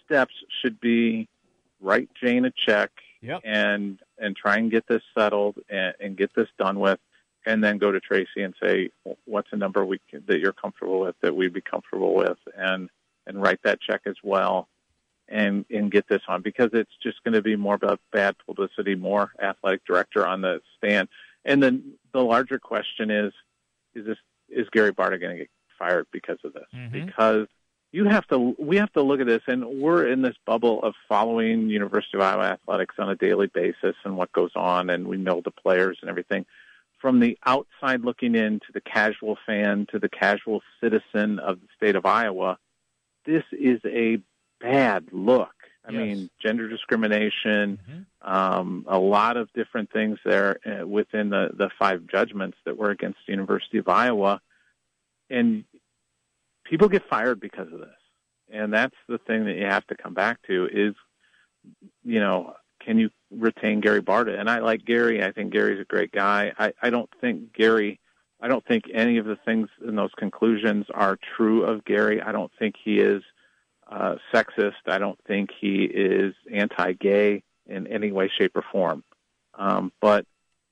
[0.05, 1.29] steps should be
[1.81, 2.91] write Jane a check
[3.23, 3.41] Yep.
[3.45, 6.99] and and try and get this settled and, and get this done with,
[7.47, 8.91] and then go to Tracey and say
[9.25, 12.89] what's a number we can, that you're comfortable with that we'd be comfortable with, and
[13.27, 14.69] and write that check as well,
[15.29, 18.95] and and get this on because it's just going to be more about bad publicity,
[18.95, 21.09] more athletic director on the stand,
[21.45, 23.33] and then the larger question is,
[23.95, 26.67] is this is Gary Barta going to get fired because of this?
[26.75, 27.07] Mm-hmm.
[27.07, 27.47] Because
[27.95, 30.95] you have to we have to look at this and we're in this bubble of
[31.09, 35.17] following University of Iowa athletics on a daily basis and what goes on and we
[35.17, 36.45] know the players and everything
[37.05, 41.67] from the outside looking in to the casual fan to the casual citizen of the
[41.77, 42.59] state of Iowa
[43.27, 44.19] this is a
[44.61, 45.51] bad look.
[45.87, 47.79] I mean gender discrimination
[48.23, 52.91] um, a lot of different things there uh, within the the five judgments that were
[52.91, 54.41] against the University of Iowa.
[55.29, 55.65] And
[56.65, 57.89] people get fired because of this.
[58.51, 60.95] And that's the thing that you have to come back to is,
[62.03, 64.39] you know, can you retain Gary Barta?
[64.39, 65.25] And I like Gary.
[65.25, 66.53] I think Gary's a great guy.
[66.59, 68.01] I, I don't think Gary,
[68.41, 72.21] I don't think any of the things in those conclusions are true of Gary.
[72.21, 73.23] I don't think he is
[73.91, 74.73] uh, sexist.
[74.87, 79.03] I don't think he is anti-gay in any way, shape, or form.
[79.55, 80.27] Um, but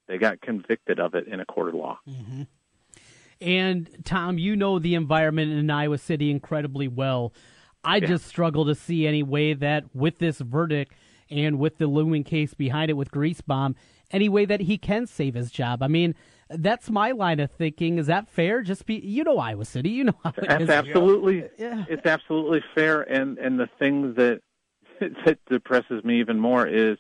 [0.09, 1.99] they got convicted of it in a court of law.
[3.41, 7.33] And Tom, you know the environment in Iowa City incredibly well.
[7.85, 10.95] I just struggle to see any way that with this verdict
[11.33, 13.75] and with the looming case behind it with Griesbaum,
[14.11, 15.83] any way that he can save his job.
[15.83, 16.15] I mean,
[16.51, 17.99] that's my line of thinking.
[17.99, 18.63] Is that fair?
[18.63, 20.71] Just be, you know, Iowa City, you know how That's is.
[20.71, 24.41] absolutely it's absolutely fair and and the thing that
[25.25, 26.99] that depresses me even more is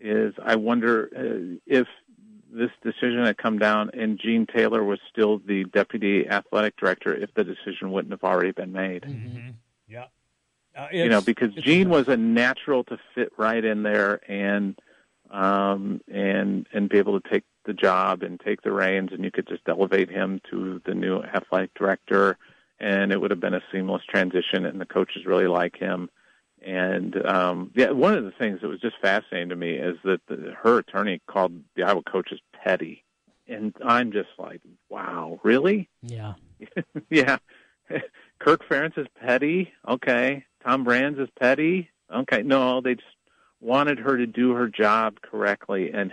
[0.00, 1.86] is I wonder uh, if
[2.52, 7.32] this decision had come down and Gene Taylor was still the deputy athletic director if
[7.34, 9.04] the decision wouldn't have already been made.
[9.86, 10.06] Yeah.
[10.76, 14.78] Uh, you know, because Gene was a natural to fit right in there and
[15.30, 19.30] um and and be able to take the job and take the reins and you
[19.30, 22.36] could just elevate him to the new athletic director
[22.80, 26.10] and it would have been a seamless transition and the coaches really like him
[26.62, 30.20] and um yeah one of the things that was just fascinating to me is that
[30.26, 33.04] the, her attorney called the Iowa coaches petty
[33.46, 36.34] and I'm just like wow really Yeah.
[37.10, 37.38] yeah
[38.38, 39.72] Kirk Ferentz is petty.
[39.86, 40.44] Okay.
[40.64, 41.90] Tom Brands is petty.
[42.12, 42.42] Okay.
[42.42, 43.06] No, they just
[43.60, 46.12] wanted her to do her job correctly, and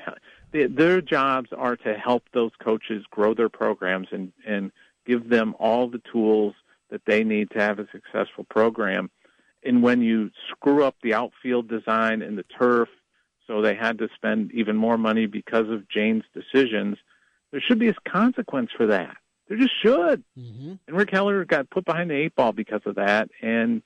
[0.51, 4.71] they, their jobs are to help those coaches grow their programs and and
[5.05, 6.53] give them all the tools
[6.89, 9.09] that they need to have a successful program.
[9.63, 12.89] And when you screw up the outfield design and the turf,
[13.47, 16.97] so they had to spend even more money because of Jane's decisions,
[17.51, 19.15] there should be a consequence for that.
[19.47, 20.23] There just should.
[20.37, 20.73] Mm-hmm.
[20.87, 23.81] And Rick Heller got put behind the eight ball because of that, and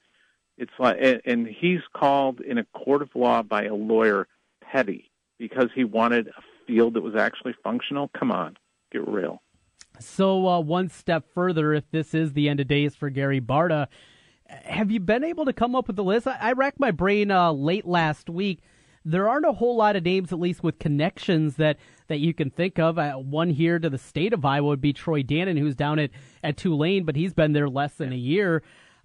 [0.62, 4.28] it's like, and, and he's called in a court of law by a lawyer
[4.62, 8.12] petty because he wanted a field that was actually functional.
[8.18, 8.58] Come on,
[8.92, 9.42] get real.
[10.00, 13.88] So, uh, one step further, if this is the end of days for Gary Barta,
[14.48, 16.28] have you been able to come up with a list?
[16.28, 18.62] I, I racked my brain uh, late last week.
[19.04, 22.52] There aren't a whole lot of names, at least with connections that, that you can
[22.52, 23.00] think of.
[23.00, 26.12] Uh, one here to the state of Iowa would be Troy Dannen, who's down at,
[26.44, 28.62] at Tulane, but he's been there less than a year.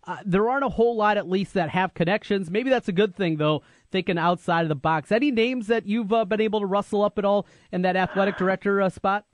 [0.06, 2.50] Uh, there aren't a whole lot, at least, that have connections.
[2.50, 5.10] Maybe that's a good thing, though, thinking outside of the box.
[5.10, 8.36] Any names that you've uh, been able to rustle up at all in that athletic
[8.36, 9.24] director uh, spot?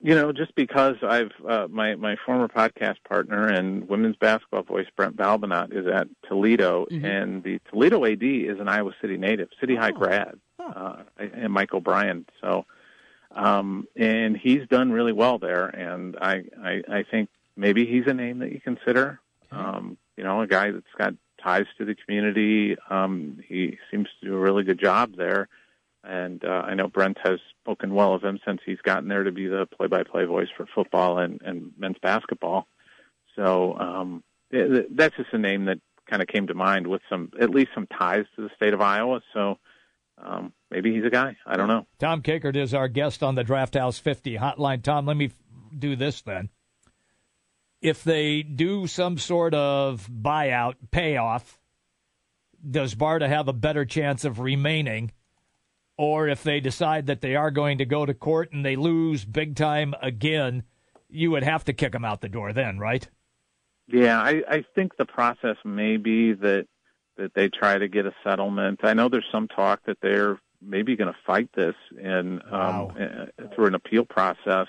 [0.00, 4.86] You know, just because I've uh, my my former podcast partner and women's basketball voice
[4.94, 7.04] Brent Balbinot is at Toledo, Mm-hmm.
[7.04, 11.72] and the Toledo AD is an Iowa City native, City High grad, uh, and Mike
[11.72, 12.26] O'Brien.
[12.42, 12.66] So,
[13.34, 18.14] um, and he's done really well there, and I, I I think maybe he's a
[18.14, 19.18] name that you consider.
[19.50, 22.76] Um, you know, a guy that's got ties to the community.
[22.90, 25.48] Um, he seems to do a really good job there.
[26.02, 29.32] And uh, I know Brent has spoken well of him since he's gotten there to
[29.32, 32.68] be the play-by-play voice for football and, and men's basketball.
[33.34, 35.78] So um, it, that's just a name that
[36.08, 38.80] kind of came to mind with some, at least some ties to the state of
[38.80, 39.20] Iowa.
[39.34, 39.58] So
[40.18, 41.36] um, maybe he's a guy.
[41.44, 41.86] I don't know.
[41.98, 44.82] Tom Kakert is our guest on the Draft House 50 hotline.
[44.82, 45.32] Tom, let me
[45.76, 46.50] do this then.
[47.80, 51.60] If they do some sort of buyout payoff,
[52.68, 55.12] does Barta have a better chance of remaining?
[55.98, 59.24] Or if they decide that they are going to go to court and they lose
[59.24, 60.64] big time again,
[61.08, 63.08] you would have to kick them out the door then, right?
[63.88, 66.66] Yeah, I, I think the process may be that
[67.16, 68.80] that they try to get a settlement.
[68.82, 73.54] I know there's some talk that they're maybe going to fight this in um, uh,
[73.54, 74.66] through an appeal process.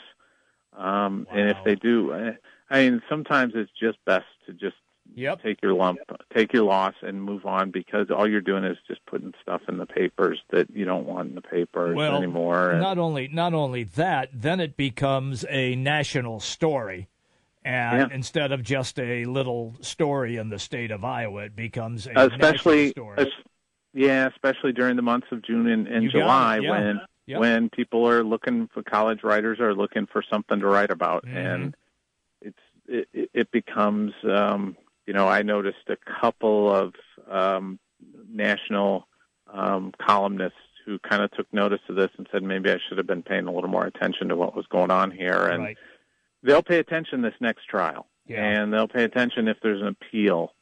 [0.72, 2.34] Um, And if they do,
[2.70, 4.76] I- mean, sometimes it's just best to just
[5.16, 5.42] Yep.
[5.42, 6.00] take your lump,
[6.36, 9.78] take your loss, and move on because all you're doing is just putting stuff in
[9.78, 12.72] the papers that you don't want in the papers well, anymore.
[12.72, 17.08] And- Not only not only that, then it becomes a national story,
[17.64, 18.16] and Yeah.
[18.16, 22.88] instead of just a little story in the state of Iowa, it becomes a especially
[22.88, 23.18] national story.
[23.20, 23.44] es-
[23.94, 26.70] yeah especially during the months of june and, and You got it, july yeah.
[26.70, 27.40] when Yep.
[27.40, 31.36] when people are looking for college writers are looking for something to write about Mhm.
[31.36, 31.76] and
[32.88, 34.76] it, it- becomes um
[35.06, 36.94] you know i noticed a couple of
[37.30, 37.80] um
[38.30, 39.08] national
[39.54, 43.08] um columnists who kind of took notice of this and said maybe i should have
[43.08, 45.48] been paying a little more attention to what was going on here.
[45.48, 45.78] And Right.
[46.44, 48.08] they'll pay attention this next trial.
[48.26, 48.44] Yeah.
[48.44, 50.54] and they'll pay attention if there's an appeal.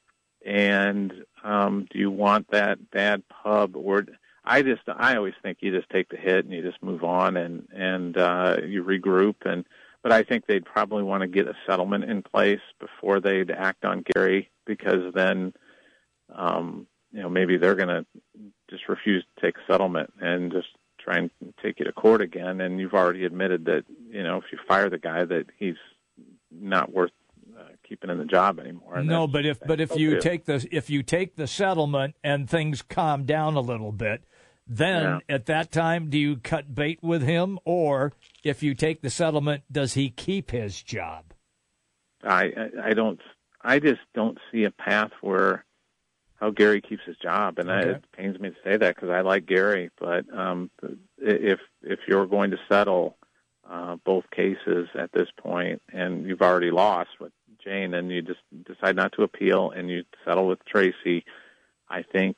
[0.45, 1.11] And
[1.43, 3.75] um do you want that bad pub?
[3.75, 4.05] Or
[4.43, 7.35] i just i always think you just take the hit and you just move on
[7.37, 9.35] and and uh you regroup.
[9.45, 9.65] And
[10.05, 13.83] but i think they'd probably want to get a settlement in place before they'd act
[13.83, 15.51] on gary because then
[16.35, 18.05] um you know maybe they're going to
[18.69, 20.67] just refuse to take a settlement and just
[21.05, 21.29] try and
[21.61, 22.59] take you to court again.
[22.59, 25.75] And you've already admitted that you know if you fire the guy that he's
[26.51, 27.11] not worth
[27.57, 29.01] uh, keeping in the job anymore.
[29.03, 32.81] No, but if but if you take the if you take the settlement and things
[32.81, 34.23] calm down a little bit,
[34.67, 35.35] then Yeah.
[35.35, 38.13] at that time do you cut bait with him, or
[38.43, 41.25] if you take the settlement, does he keep his job?
[42.23, 43.19] I, I I don't
[43.61, 45.65] I just don't see a path where
[46.35, 49.21] how Gary keeps his job, and I, it pains me to say that because I
[49.21, 50.69] like Gary, but um,
[51.17, 53.15] if if you're going to settle
[53.69, 57.31] uh, both cases at this point, and you've already lost with
[57.63, 61.25] Jane, and you just decide not to appeal and you settle with Tracey,
[61.89, 62.35] I think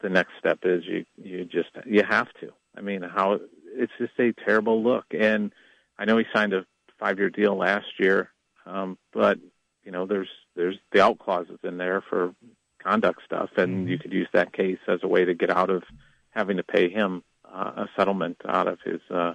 [0.00, 2.52] the next step is you you just you have to.
[2.76, 3.38] I mean, how
[3.74, 5.52] it's just a terrible look, and
[5.98, 6.64] I know he signed a
[6.98, 8.30] five year deal last year,
[8.66, 9.38] um, but
[9.84, 12.34] you know there's there's the out clauses in there for
[12.82, 15.82] conduct stuff, and you could use that case as a way to get out of
[16.30, 19.34] having to pay him uh, a settlement out of his uh,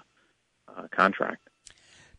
[0.68, 1.48] uh, contract.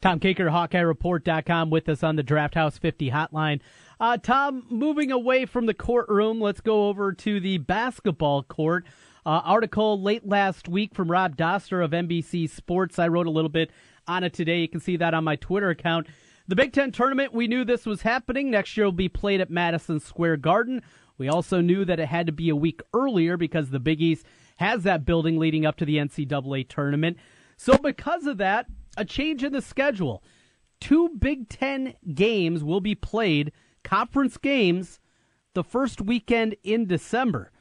[0.01, 3.61] Tom Kakert, HawkeyeReport.com, with us on the Draft House 50 hotline.
[4.01, 8.85] Uh, Tom, moving away from the courtroom, let's go over to the basketball court.
[9.27, 12.99] Uh, article late last week from Rob Doster of NBC Sports.
[12.99, 13.71] I wrote a little bit
[14.07, 14.61] on it today.
[14.61, 16.09] You can see that on my Twitter account.
[16.47, 18.51] The Big Ten tournament, we knew this was happening.
[18.51, 20.83] Next year will be played at Madison Square Garden.
[21.17, 24.27] We also knew that it had to be a week earlier because the Big East
[24.57, 27.17] has that building leading up to the NCAA tournament.
[27.57, 28.67] So, because of that,
[28.97, 30.23] a change in the schedule.
[30.81, 33.53] Two Big Ten games will be played,
[33.85, 34.99] conference games,
[35.55, 37.53] the first weekend in December.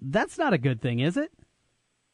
[0.00, 1.30] That's not a good thing, is it?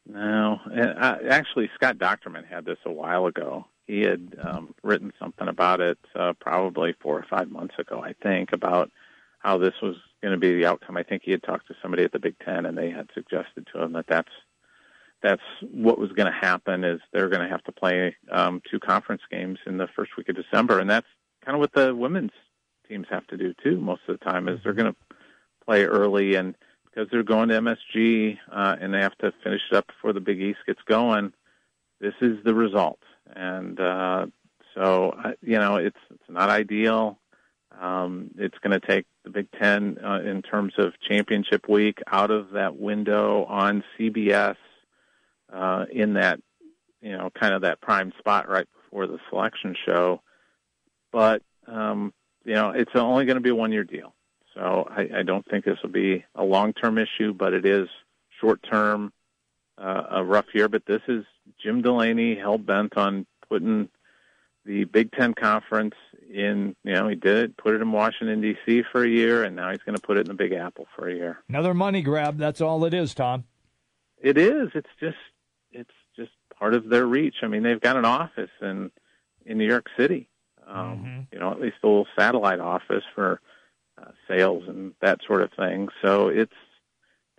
[0.06, 3.66] No, uh, actually, Scott Dochterman had this a while ago.
[3.86, 8.14] He had um, written something about it uh, probably four or five months ago, I
[8.22, 8.90] think, about
[9.38, 10.96] how this was going to be the outcome.
[10.96, 13.66] I think he had talked to somebody at the Big Ten, and they had suggested
[13.72, 14.30] to him that that's
[15.22, 16.84] that's what was going to happen.
[16.84, 20.28] Is they're going to have to play um, two conference games in the first week
[20.28, 21.06] of December, and that's
[21.44, 22.32] kind of what the women's
[22.88, 23.80] teams have to do too.
[23.80, 25.16] Most of the time, is they're going to
[25.64, 26.54] play early and
[26.94, 30.20] because they're going to MSG uh, and they have to finish it up before the
[30.20, 31.32] Big East gets going.
[32.00, 33.00] This is the result,
[33.34, 34.26] and uh,
[34.74, 37.18] so you know it's it's not ideal.
[37.80, 42.30] Um, it's going to take the Big Ten uh, in terms of championship week out
[42.30, 44.56] of that window on CBS
[45.52, 46.40] uh, in that
[47.00, 50.20] you know kind of that prime spot right before the selection show.
[51.12, 52.12] But um,
[52.44, 54.14] you know it's only going to be a one year deal.
[54.54, 57.88] So I, I don't think this will be a long-term issue, but it is
[58.40, 59.12] short-term,
[59.76, 60.68] uh, a rough year.
[60.68, 61.24] But this is
[61.60, 63.88] Jim Delaney hell bent on putting
[64.64, 65.94] the Big Ten conference
[66.32, 66.76] in.
[66.84, 68.84] You know, he did it, put it in Washington D.C.
[68.92, 71.08] for a year, and now he's going to put it in the Big Apple for
[71.08, 71.38] a year.
[71.48, 72.38] Another money grab.
[72.38, 73.44] That's all it is, Tom.
[74.20, 74.68] It is.
[74.74, 75.16] It's just
[75.72, 77.36] it's just part of their reach.
[77.42, 78.90] I mean, they've got an office in
[79.44, 80.28] in New York City.
[80.66, 81.20] Um, mm-hmm.
[81.32, 83.40] You know, at least a little satellite office for
[84.00, 85.88] uh, sales and that sort of thing.
[86.02, 86.52] So it's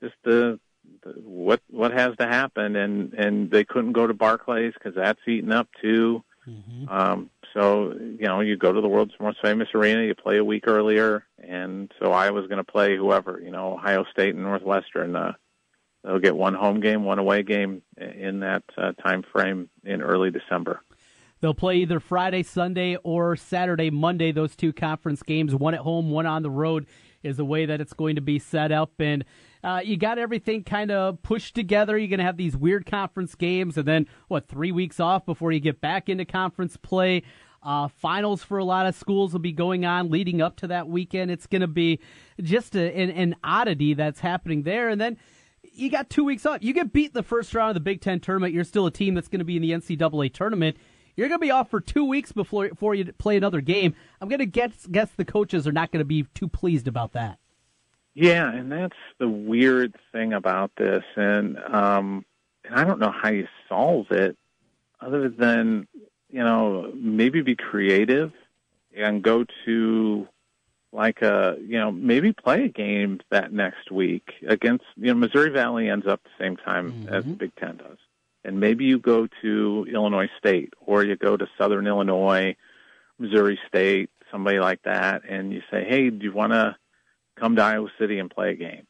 [0.01, 0.59] just the,
[1.03, 5.19] the what what has to happen, and and they couldn't go to Barclays because that's
[5.27, 6.23] eaten up too.
[6.47, 6.89] Mm-hmm.
[6.89, 10.43] Um, so you know, you go to the world's most famous arena, you play a
[10.43, 14.43] week earlier, and so I was going to play whoever, you know, Ohio State and
[14.43, 15.15] Northwestern.
[15.15, 15.33] Uh,
[16.03, 20.31] they'll get one home game, one away game in that uh, time frame in early
[20.31, 20.81] December.
[21.41, 24.31] They'll play either Friday, Sunday, or Saturday, Monday.
[24.31, 26.87] Those two conference games, one at home, one on the road,
[27.23, 28.93] is the way that it's going to be set up.
[28.99, 29.25] And
[29.63, 31.97] uh, you got everything kind of pushed together.
[31.97, 34.47] You're going to have these weird conference games, and then what?
[34.47, 37.23] Three weeks off before you get back into conference play.
[37.63, 40.87] Uh, finals for a lot of schools will be going on leading up to that
[40.87, 41.31] weekend.
[41.31, 41.99] It's going to be
[42.39, 45.17] just a, an, an oddity that's happening there, and then
[45.73, 46.59] you got two weeks off.
[46.61, 48.53] You get beat the first round of the Big Ten tournament.
[48.53, 50.77] You're still a team that's going to be in the NCAA tournament.
[51.15, 53.95] You're going to be off for two weeks before before you play another game.
[54.19, 57.13] I'm going to guess guess the coaches are not going to be too pleased about
[57.13, 57.39] that.
[58.13, 62.25] Yeah, and that's the weird thing about this, and um,
[62.63, 64.37] and I don't know how you solve it,
[64.99, 65.87] other than
[66.29, 68.31] you know maybe be creative
[68.95, 70.27] and go to
[70.91, 75.49] like a you know maybe play a game that next week against you know Missouri
[75.49, 77.13] Valley ends up the same time mm-hmm.
[77.13, 77.97] as the Big Ten does
[78.45, 82.55] and maybe you go to Illinois State or you go to Southern Illinois,
[83.17, 86.75] Missouri State, somebody like that, and you say, "Hey, do you want to
[87.39, 88.85] come to Iowa City and play a game?"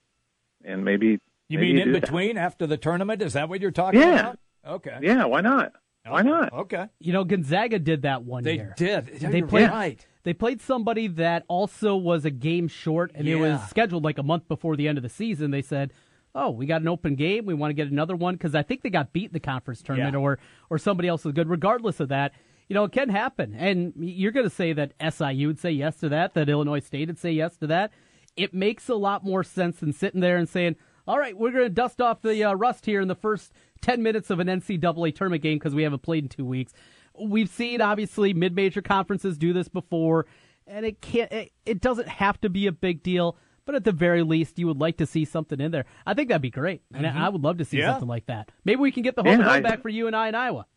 [0.63, 2.41] And maybe you maybe mean you in between that.
[2.41, 3.21] after the tournament?
[3.21, 4.19] Is that what you're talking yeah.
[4.19, 4.39] about?
[4.67, 4.97] Okay.
[5.01, 5.73] Yeah, why not?
[6.07, 6.53] Why not?
[6.53, 6.87] Okay.
[6.99, 8.73] You know, Gonzaga did that one they year.
[8.77, 9.07] Did.
[9.07, 10.05] They You're played right.
[10.23, 14.23] They played somebody that also was a game short, and it was scheduled like a
[14.23, 15.51] month before the end of the season.
[15.51, 15.93] They said,
[16.35, 17.45] "Oh, we got an open game.
[17.45, 19.81] We want to get another one," because I think they got beat in the conference
[19.81, 20.19] tournament, Yeah.
[20.19, 20.37] or
[20.69, 21.49] or somebody else is good.
[21.49, 22.33] Regardless of that,
[22.67, 23.55] you know, it can happen.
[23.55, 27.07] And you're going to say that SIU would say yes to that, that Illinois State
[27.07, 27.91] would say yes to that.
[28.35, 30.75] It makes a lot more sense than sitting there and saying,
[31.07, 34.03] "All right, we're going to dust off the uh, rust here in the first ten
[34.03, 36.73] minutes of an NCAA tournament game because we haven't played in two weeks."
[37.17, 40.25] We've seen obviously mid-major conferences do this before,
[40.67, 41.31] and it can't.
[41.31, 43.37] It, it doesn't have to be a big deal.
[43.65, 45.85] But at the very least, you would like to see something in there.
[46.05, 47.15] I think that'd be great, and Mhm.
[47.15, 47.91] I would love to see Yeah.
[47.93, 48.51] something like that.
[48.63, 50.67] Maybe we can get the home Yeah, I- back for you and I in Iowa.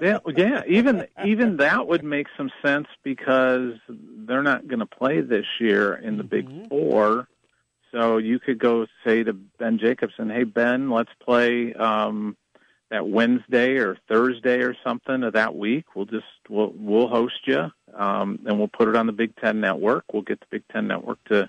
[0.00, 5.20] yeah, yeah, even even that would make some sense because they're not going to play
[5.20, 7.28] this year in the Big Four.
[7.92, 12.36] So you could go say to Ben Jacobson, "Hey Ben, let's play um,
[12.90, 15.96] that Wednesday or Thursday or something of that week.
[15.96, 19.60] We'll just we'll we'll host you, um, and we'll put it on the Big Ten
[19.60, 20.04] Network.
[20.12, 21.48] We'll get the Big Ten Network to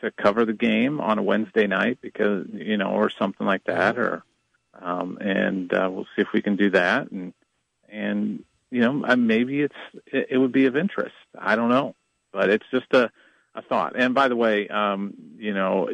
[0.00, 3.98] to cover the game on a Wednesday night because you know, or something like that,
[3.98, 4.22] or
[4.80, 7.32] um, and uh, we'll see if we can do that and
[7.88, 9.74] and you know uh, maybe it's
[10.06, 11.14] it, it would be of interest.
[11.38, 11.94] I don't know,
[12.32, 13.10] but it's just a
[13.54, 13.98] a thought.
[13.98, 15.88] And by the way, um, you know,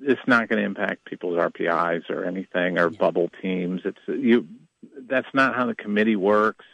[0.00, 3.82] it's not going to impact people's RPIs or anything or bubble teams.
[3.84, 4.46] It's you.
[5.08, 6.64] That's not how the committee works.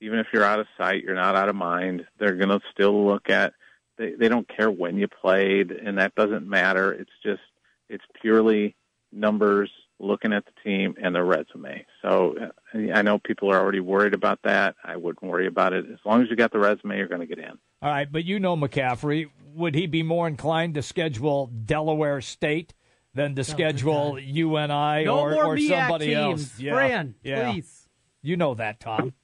[0.00, 2.06] even if you're out of sight, you're not out of mind.
[2.18, 3.52] They're going to still look at.
[3.98, 6.92] They they don't care when you played, and that doesn't matter.
[6.92, 7.42] It's just
[7.88, 8.76] it's purely
[9.12, 11.84] numbers, looking at the team and the resume.
[12.02, 14.76] So uh, I know people are already worried about that.
[14.84, 15.86] I wouldn't worry about it.
[15.90, 17.58] As long as you got the resume, you're going to get in.
[17.82, 19.30] All right, but you know McCaffery.
[19.54, 22.74] Would he be more inclined to schedule Delaware State
[23.14, 26.42] than to schedule UNI No or, more or somebody teams.
[26.42, 26.60] else?
[26.60, 27.50] Yeah, Fran, yeah.
[27.50, 27.88] please.
[28.22, 29.14] You know that, Tom.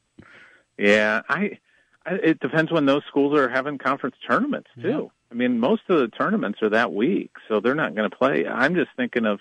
[0.79, 1.59] Yeah, I, I.
[2.07, 5.11] It depends when those schools are having conference tournaments too.
[5.31, 8.47] I mean, most of the tournaments are that week, so they're not going to play.
[8.47, 9.41] I'm just thinking of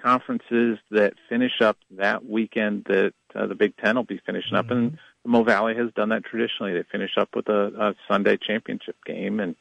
[0.00, 4.70] conferences that finish up that weekend that uh, the Big Ten will be finishing up,
[4.70, 6.72] and the Mo Valley has done that traditionally.
[6.72, 9.54] They finish up with a, a Sunday championship game, and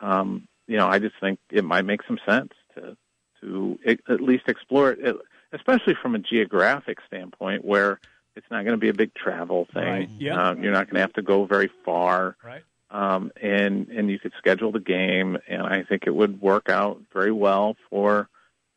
[0.00, 2.96] um, you know, I just think it might make some sense to
[3.40, 5.16] to at least explore it,
[5.52, 8.00] especially from a geographic standpoint, where
[8.38, 9.84] it's not going to be a big travel thing.
[9.84, 10.50] Right, yeah.
[10.50, 12.62] Um, you're not going to have to go very far Right.
[12.90, 17.00] um, and and you could schedule the game, and I think it would work out
[17.12, 18.28] very well for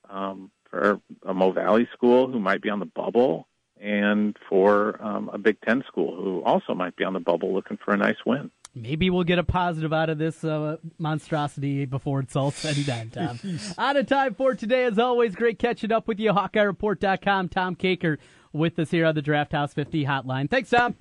[0.09, 3.47] um, for a Mo Valley school who might be on the bubble,
[3.79, 7.77] and for um, a Big Ten school who also might be on the bubble looking
[7.77, 8.51] for a nice win.
[8.73, 12.85] Maybe we'll get a positive out of this uh, monstrosity before it's all said and
[12.85, 13.59] done, Tom.
[13.77, 14.85] out of time for today.
[14.85, 16.31] As always, great catching up with you.
[16.31, 17.49] HawkeyeReport.com.
[17.49, 18.19] Tom Kakert
[18.53, 20.49] with us here on the Draft House 50 hotline.
[20.49, 20.95] Thanks, Tom.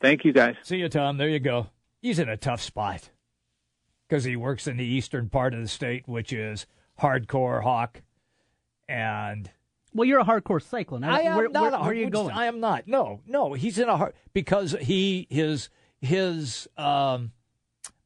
[0.00, 0.56] Thank you, guys.
[0.62, 1.16] See you, Tom.
[1.18, 1.68] There you go.
[2.02, 3.10] He's in a tough spot
[4.08, 6.66] because he works in the eastern part of the state, which is
[7.00, 8.02] hardcore hawk.
[8.88, 9.50] And
[9.94, 11.04] Well, you're a hardcore cyclone.
[11.04, 11.62] I am where, not.
[11.62, 12.34] where, a- where are you going?
[12.34, 12.86] I am not.
[12.86, 13.54] No, no.
[13.54, 15.70] He's in a hard because he his
[16.02, 17.32] his um,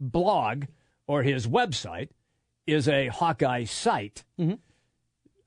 [0.00, 0.64] blog
[1.08, 2.10] or his website
[2.66, 4.22] is a Hawkeye site.
[4.38, 4.54] Mm-hmm.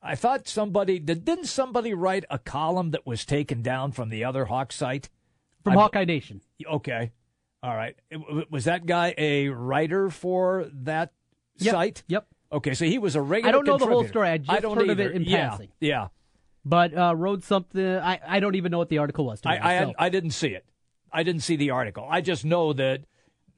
[0.02, 1.26] I thought somebody did.
[1.26, 5.10] Didn't somebody write a column that was taken down from the other Hawk site?
[5.64, 6.42] From I- Hawkeye Nation.
[6.66, 7.12] Okay.
[7.64, 7.96] All right.
[8.50, 11.14] Was that guy a writer for that
[11.58, 11.72] Yep.
[11.72, 12.04] site?
[12.08, 12.28] Yep.
[12.54, 13.50] Okay, so he was a regular.
[13.50, 14.30] I don't know the whole story.
[14.30, 15.50] I just I don't heard of it in yeah.
[15.50, 15.70] passing.
[15.80, 16.08] Yeah.
[16.66, 17.86] But uh, wrote something.
[17.98, 19.42] I, I don't even know what the article was.
[19.46, 20.66] I I, had, I didn't see it.
[21.12, 22.06] I didn't see the article.
[22.10, 23.06] I just know that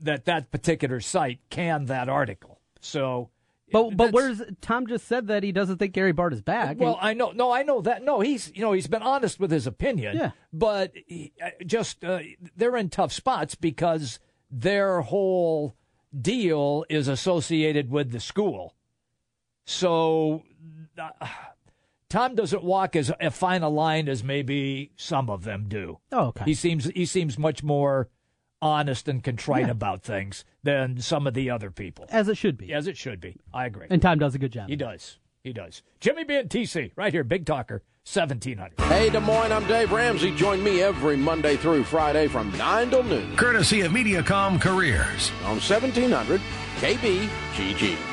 [0.02, 2.60] that that particular site canned that article.
[2.82, 3.30] So,
[3.74, 6.80] But but where's Tom just said that he doesn't think Gary Barta is back.
[6.80, 7.32] well, I know.
[7.32, 8.04] No, I know that.
[8.04, 10.16] No, he's you know he's been honest with his opinion.
[10.16, 10.32] Yeah.
[10.54, 12.20] But he, uh, just uh,
[12.56, 14.20] they're in tough spots because
[14.52, 15.76] their whole
[16.20, 18.76] deal is associated with the school.
[19.66, 20.44] So.
[20.98, 21.10] Uh,
[22.10, 25.98] Tom doesn't walk as a fine a line as maybe some of them do.
[26.12, 26.46] Oh, okay.
[26.46, 28.08] He seems he seems much more
[28.64, 32.06] honest and contrite about things than some of the other people.
[32.10, 32.74] as it should be.
[32.74, 33.36] As it should be.
[33.54, 33.88] I agree.
[33.90, 34.70] And Tom does a good job.
[34.70, 35.20] He does.
[35.44, 35.82] He does.
[36.00, 38.80] Jimmy B and TC right here, Big Talker, seventeen hundred.
[38.86, 40.32] Hey, Des Moines, I'm Dave Ramsey.
[40.34, 45.32] Join me every Monday through Friday from 9 till noon Courtesy of Mediacom Careers.
[45.44, 46.40] on 1700
[46.80, 48.13] KBGG.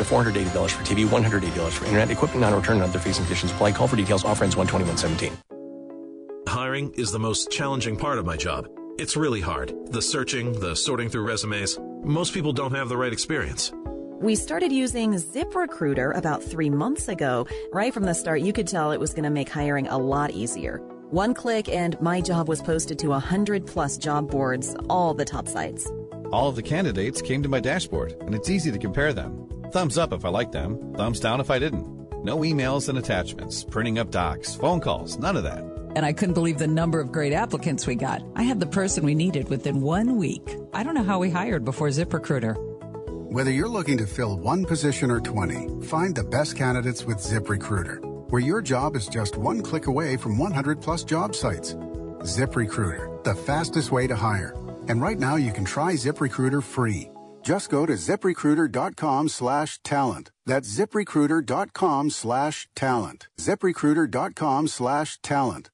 [0.00, 3.72] to $480 for TV, $180 for internet, equipment non-return and other fees and conditions apply.
[3.72, 4.24] Call for details.
[4.24, 5.36] Offer ends 12117.
[6.48, 8.66] Hiring is the most challenging part of my job.
[8.98, 9.72] It's really hard.
[9.92, 11.78] The searching, the sorting through resumes.
[12.02, 13.72] Most people don't have the right experience.
[14.20, 17.46] We started using ZipRecruiter about three months ago.
[17.72, 20.32] Right from the start, you could tell it was going to make hiring a lot
[20.32, 20.78] easier.
[21.10, 25.48] One click and my job was posted to 100 plus job boards, all the top
[25.48, 25.90] sites.
[26.30, 29.49] All of the candidates came to my dashboard, and it's easy to compare them.
[29.70, 31.86] Thumbs up if I liked them, thumbs down if I didn't.
[32.24, 35.62] No emails and attachments, printing up docs, phone calls, none of that.
[35.94, 38.20] And I couldn't believe the number of great applicants we got.
[38.34, 40.56] I had the person we needed within one week.
[40.74, 42.56] I don't know how we hired before ZipRecruiter.
[43.32, 48.00] Whether you're looking to fill one position or 20, find the best candidates with ZipRecruiter,
[48.30, 51.74] where your job is just one click away from 100 plus job sites.
[51.74, 54.52] ZipRecruiter, the fastest way to hire.
[54.88, 57.08] And right now you can try ZipRecruiter free.
[57.42, 60.30] Just go to ziprecruiter.com slash talent.
[60.46, 63.28] That's ziprecruiter.com slash talent.
[63.38, 65.70] ziprecruiter.com slash talent.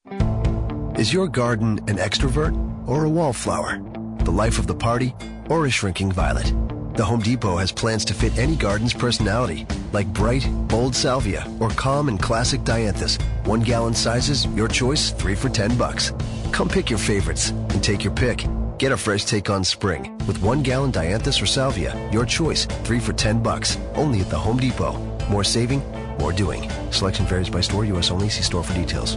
[0.96, 2.54] Is your garden an extrovert
[2.88, 3.78] or a wallflower?
[4.24, 5.14] The life of the party
[5.50, 6.52] or a shrinking violet?
[6.94, 11.68] The Home Depot has plans to fit any garden's personality, like bright, bold salvia or
[11.70, 13.20] calm and classic dianthus.
[13.44, 16.12] One gallon sizes, your choice, three for 10 bucks.
[16.52, 18.46] Come pick your favorites and take your pick.
[18.78, 21.96] Get a fresh take on spring with one gallon dianthus or salvia.
[22.12, 23.78] Your choice, three for 10 bucks.
[23.94, 24.98] Only at the Home Depot.
[25.30, 25.82] More saving,
[26.18, 26.70] more doing.
[26.90, 28.10] Selection varies by store, U.S.
[28.10, 28.28] only.
[28.28, 29.16] See store for details.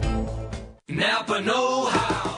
[0.87, 2.37] Napa Know How.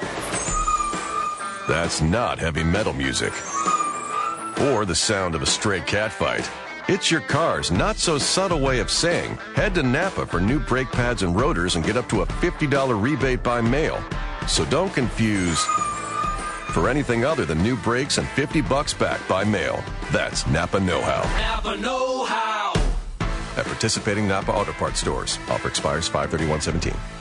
[1.68, 3.34] That's not heavy metal music.
[4.60, 6.50] Or the sound of a stray cat fight.
[6.88, 10.92] It's your car's not so subtle way of saying, head to Napa for new brake
[10.92, 14.04] pads and rotors and get up to a $50 rebate by mail.
[14.48, 15.64] So don't confuse
[16.72, 19.84] for anything other than new brakes and 50 bucks back by mail.
[20.12, 21.22] That's Napa Know How.
[21.40, 22.74] Napa Know How.
[23.58, 25.38] At participating Napa Auto Parts stores.
[25.50, 27.21] Offer expires 531.17.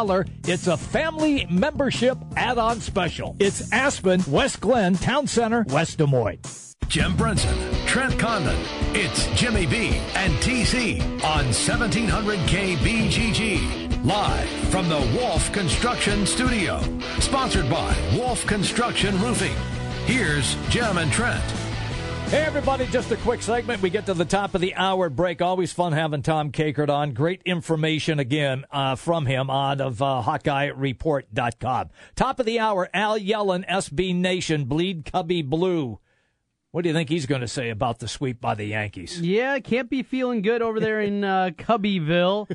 [0.47, 3.35] it's a family membership add on special.
[3.39, 6.75] It's Aspen, West Glen, Town Center, West Des Moines.
[6.87, 8.57] Jim Brunson, Trent Condon.
[8.95, 14.03] It's Jimmy B and TC on 1700 KBGG.
[14.03, 16.81] Live from the Wolf Construction Studio.
[17.19, 19.55] Sponsored by Wolf Construction Roofing.
[20.05, 21.60] Here's Jim and Trent.
[22.31, 23.81] Hey, everybody, just a quick segment.
[23.81, 25.41] We get to the top of the hour break.
[25.41, 27.11] Always fun having Tom Kakert on.
[27.11, 31.89] Great information again uh, from him on of uh, HawkeyeReport.com.
[32.15, 35.99] Top of the hour, Al Yellon, SB Nation, Bleed Cubbie Blue.
[36.71, 39.19] What do you think he's going to say about the sweep by the Yankees?
[39.19, 42.47] Yeah, can't be feeling good over there in uh, Cubbyville.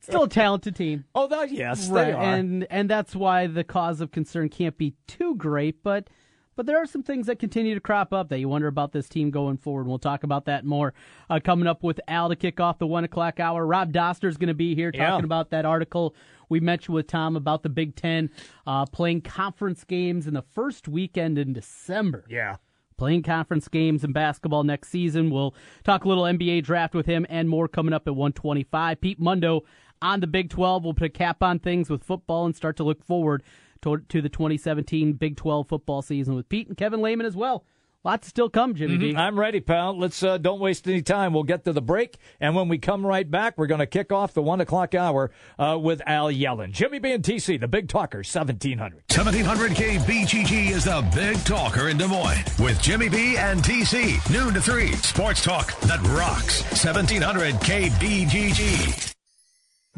[0.00, 1.04] Still a talented team.
[1.14, 2.20] Oh, that, yes, right, they are.
[2.20, 6.08] and and that's why the cause of concern can't be too great, but
[6.56, 9.08] but there are some things that continue to crop up that you wonder about this
[9.08, 9.82] team going forward.
[9.82, 10.94] And We'll talk about that more
[11.30, 13.66] uh, coming up with Al to kick off the one o'clock hour.
[13.66, 15.24] Rob Doster is going to be here talking Yeah.
[15.24, 16.14] about that article
[16.48, 18.30] we mentioned with Tom about the Big Ten
[18.66, 22.24] uh, playing conference games in the first weekend in December.
[22.28, 22.56] Yeah.
[22.96, 25.28] Playing conference games in basketball next season.
[25.30, 25.54] We'll
[25.84, 29.00] talk a little NBA draft with him and more coming up at 125.
[29.02, 29.64] Pete Mundo
[30.00, 30.84] on the Big 12.
[30.84, 33.42] We'll put a cap on things with football and start to look forward
[33.86, 37.64] to, to the 2017 Big 12 football season with Pete and Kevin Lehman as well.
[38.04, 39.12] Lots still come, Jimmy B.
[39.14, 39.18] Mhm.
[39.18, 39.98] I'm ready, pal.
[39.98, 41.32] Let's uh, don't waste any time.
[41.32, 44.12] We'll get to the break, and when we come right back, we're going to kick
[44.12, 47.88] off the one o'clock hour uh, with Al Yellon, Jimmy B and TC, the Big
[47.88, 49.02] Talker, seventeen hundred.
[49.12, 54.20] 1700 KBGG is the big talker in Des Moines with Jimmy B and TC.
[54.30, 54.92] Noon to 3.
[54.92, 56.62] Sports talk that rocks.
[56.84, 59.15] 1700 KBGG.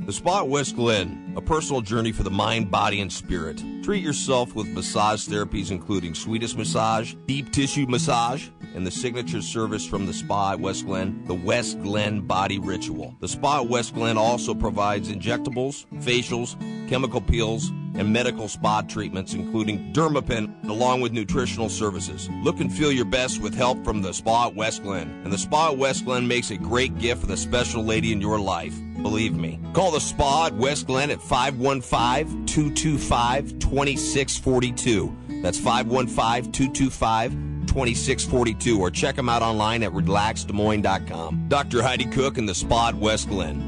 [0.06, 3.62] The Spa West Glen, a personal journey for the mind, body, and spirit.
[3.82, 9.86] Treat yourself with massage therapies including Swedish massage, deep tissue massage, and the signature service
[9.86, 13.16] from the Spa at West Glen, the West Glen Body Ritual.
[13.20, 16.56] The Spa at West Glen also provides injectables, facials,
[16.88, 22.30] chemical peels, and medical spa treatments, including Dermapen, along with nutritional services.
[22.44, 25.20] Look and feel your best with help from the Spa at West Glen.
[25.24, 28.20] And the Spa at West Glen makes a great gift for the special lady in
[28.20, 28.74] your life.
[29.02, 29.60] Believe me.
[29.74, 35.16] Call the Spa at West Glen at 515 225 2642.
[35.42, 37.32] That's 515 225
[37.66, 41.48] 2642 or check them out online at relaxdesmoines.com.
[41.48, 41.82] Dr.
[41.82, 43.67] Heidi Cook and the Spa at West Glen.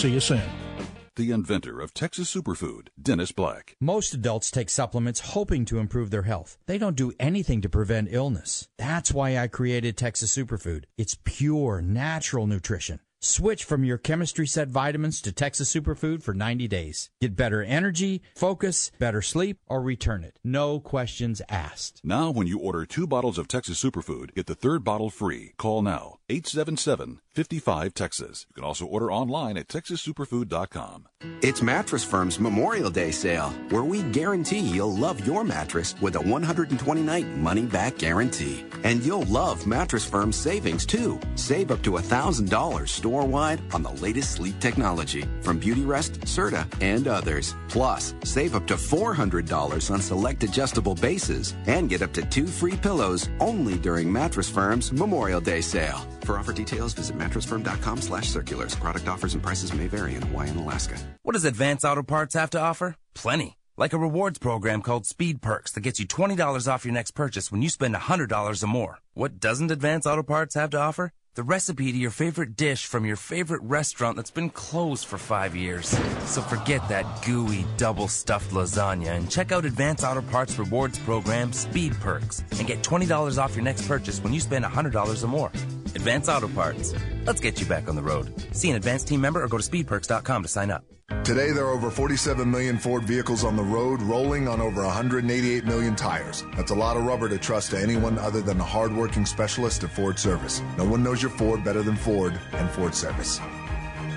[0.00, 0.40] See you soon.
[1.16, 3.76] The inventor of Texas Superfood, Dennis Black.
[3.82, 6.56] Most adults take supplements hoping to improve their health.
[6.64, 8.66] They don't do anything to prevent illness.
[8.78, 10.84] That's why I created Texas Superfood.
[10.96, 13.00] It's pure, natural nutrition.
[13.20, 17.10] Switch from your chemistry set vitamins to Texas Superfood for 90 days.
[17.20, 20.38] Get better energy, focus, better sleep, or return it.
[20.42, 22.00] No questions asked.
[22.02, 25.52] Now, when you order two bottles of Texas Superfood, get the third bottle free.
[25.58, 28.46] Call now 877 55 Texas.
[28.48, 31.08] You can also order online at texassuperfood.com.
[31.42, 36.20] It's Mattress Firm's Memorial Day sale, where we guarantee you'll love your mattress with a
[36.20, 38.64] 120 night money back guarantee.
[38.84, 41.20] And you'll love Mattress Firm's savings too.
[41.34, 47.06] Save up to $1,000 store wide on the latest sleep technology from Beautyrest, Serta, and
[47.08, 47.54] others.
[47.68, 52.76] Plus, save up to $400 on select adjustable bases and get up to two free
[52.76, 56.06] pillows only during Mattress Firm's Memorial Day sale.
[56.24, 58.74] For offer details, visit mattressfirm.com slash circulars.
[58.76, 60.96] Product offers and prices may vary in Hawaii and Alaska.
[61.22, 62.94] What does Advance Auto Parts have to offer?
[63.14, 63.56] Plenty.
[63.76, 67.50] Like a rewards program called Speed Perks that gets you $20 off your next purchase
[67.50, 68.98] when you spend $100 or more.
[69.14, 71.12] What doesn't Advance Auto Parts have to offer?
[71.36, 75.54] The recipe to your favorite dish from your favorite restaurant that's been closed for five
[75.54, 75.86] years.
[76.24, 81.52] So forget that gooey double stuffed lasagna and check out Advance Auto Parts rewards program
[81.52, 85.52] Speed Perks and get $20 off your next purchase when you spend $100 or more.
[85.94, 86.94] Advance Auto Parts.
[87.30, 88.32] Let's get you back on the road.
[88.52, 90.82] See an advanced team member or go to speedperks.com to sign up.
[91.22, 95.64] Today, there are over 47 million Ford vehicles on the road, rolling on over 188
[95.64, 96.42] million tires.
[96.56, 99.90] That's a lot of rubber to trust to anyone other than a hardworking specialist at
[99.90, 100.60] Ford Service.
[100.76, 103.38] No one knows your Ford better than Ford and Ford Service.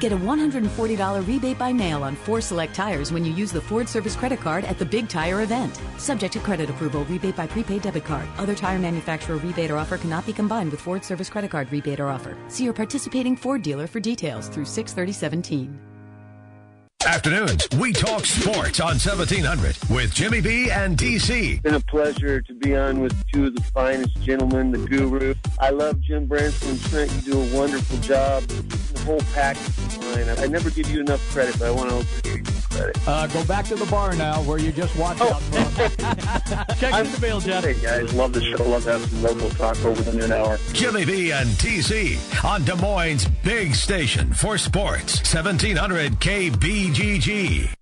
[0.04, 3.88] Get a $140 rebate by mail on four select tires when you use the Ford
[3.88, 5.80] Service credit card at the Big Tire event.
[5.97, 8.28] Subject to credit approval, rebate by prepaid debit card.
[8.38, 12.01] Other tire manufacturer rebate or offer cannot be combined with Ford Service credit card rebate
[12.01, 12.36] or offer.
[12.49, 15.93] See your participating Ford dealer for details through 63017.
[17.06, 21.54] Afternoons, we talk sports on 1700 with Jimmy B and DC.
[21.54, 25.36] It's been a pleasure to be on with two of the finest gentlemen, the guru.
[25.60, 27.12] I love Jim Brunson and Trent.
[27.12, 28.43] You do a wonderful job.
[28.43, 30.30] The whole package is fine.
[30.30, 33.08] I never give you enough credit, but I want to also give you some credit.
[33.08, 35.64] Uh, go back to the bar now where you just watched out from.
[36.78, 37.66] Check in the mail, Jeff.
[37.66, 38.14] Hey, guys.
[38.14, 38.64] Love the show.
[38.64, 40.58] Love to have some local talk over the noon hour.
[40.72, 46.20] Jimmy B and TC on Des Moines' big station for sports, 1700
[46.94, 47.74] KBGG.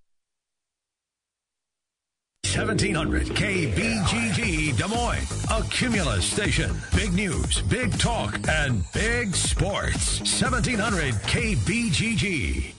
[2.46, 6.74] 1700 KBGG Des Moines, a Cumulus station.
[6.96, 10.20] Big news, big talk, and big sports.
[10.20, 12.74] 1700 KBGG.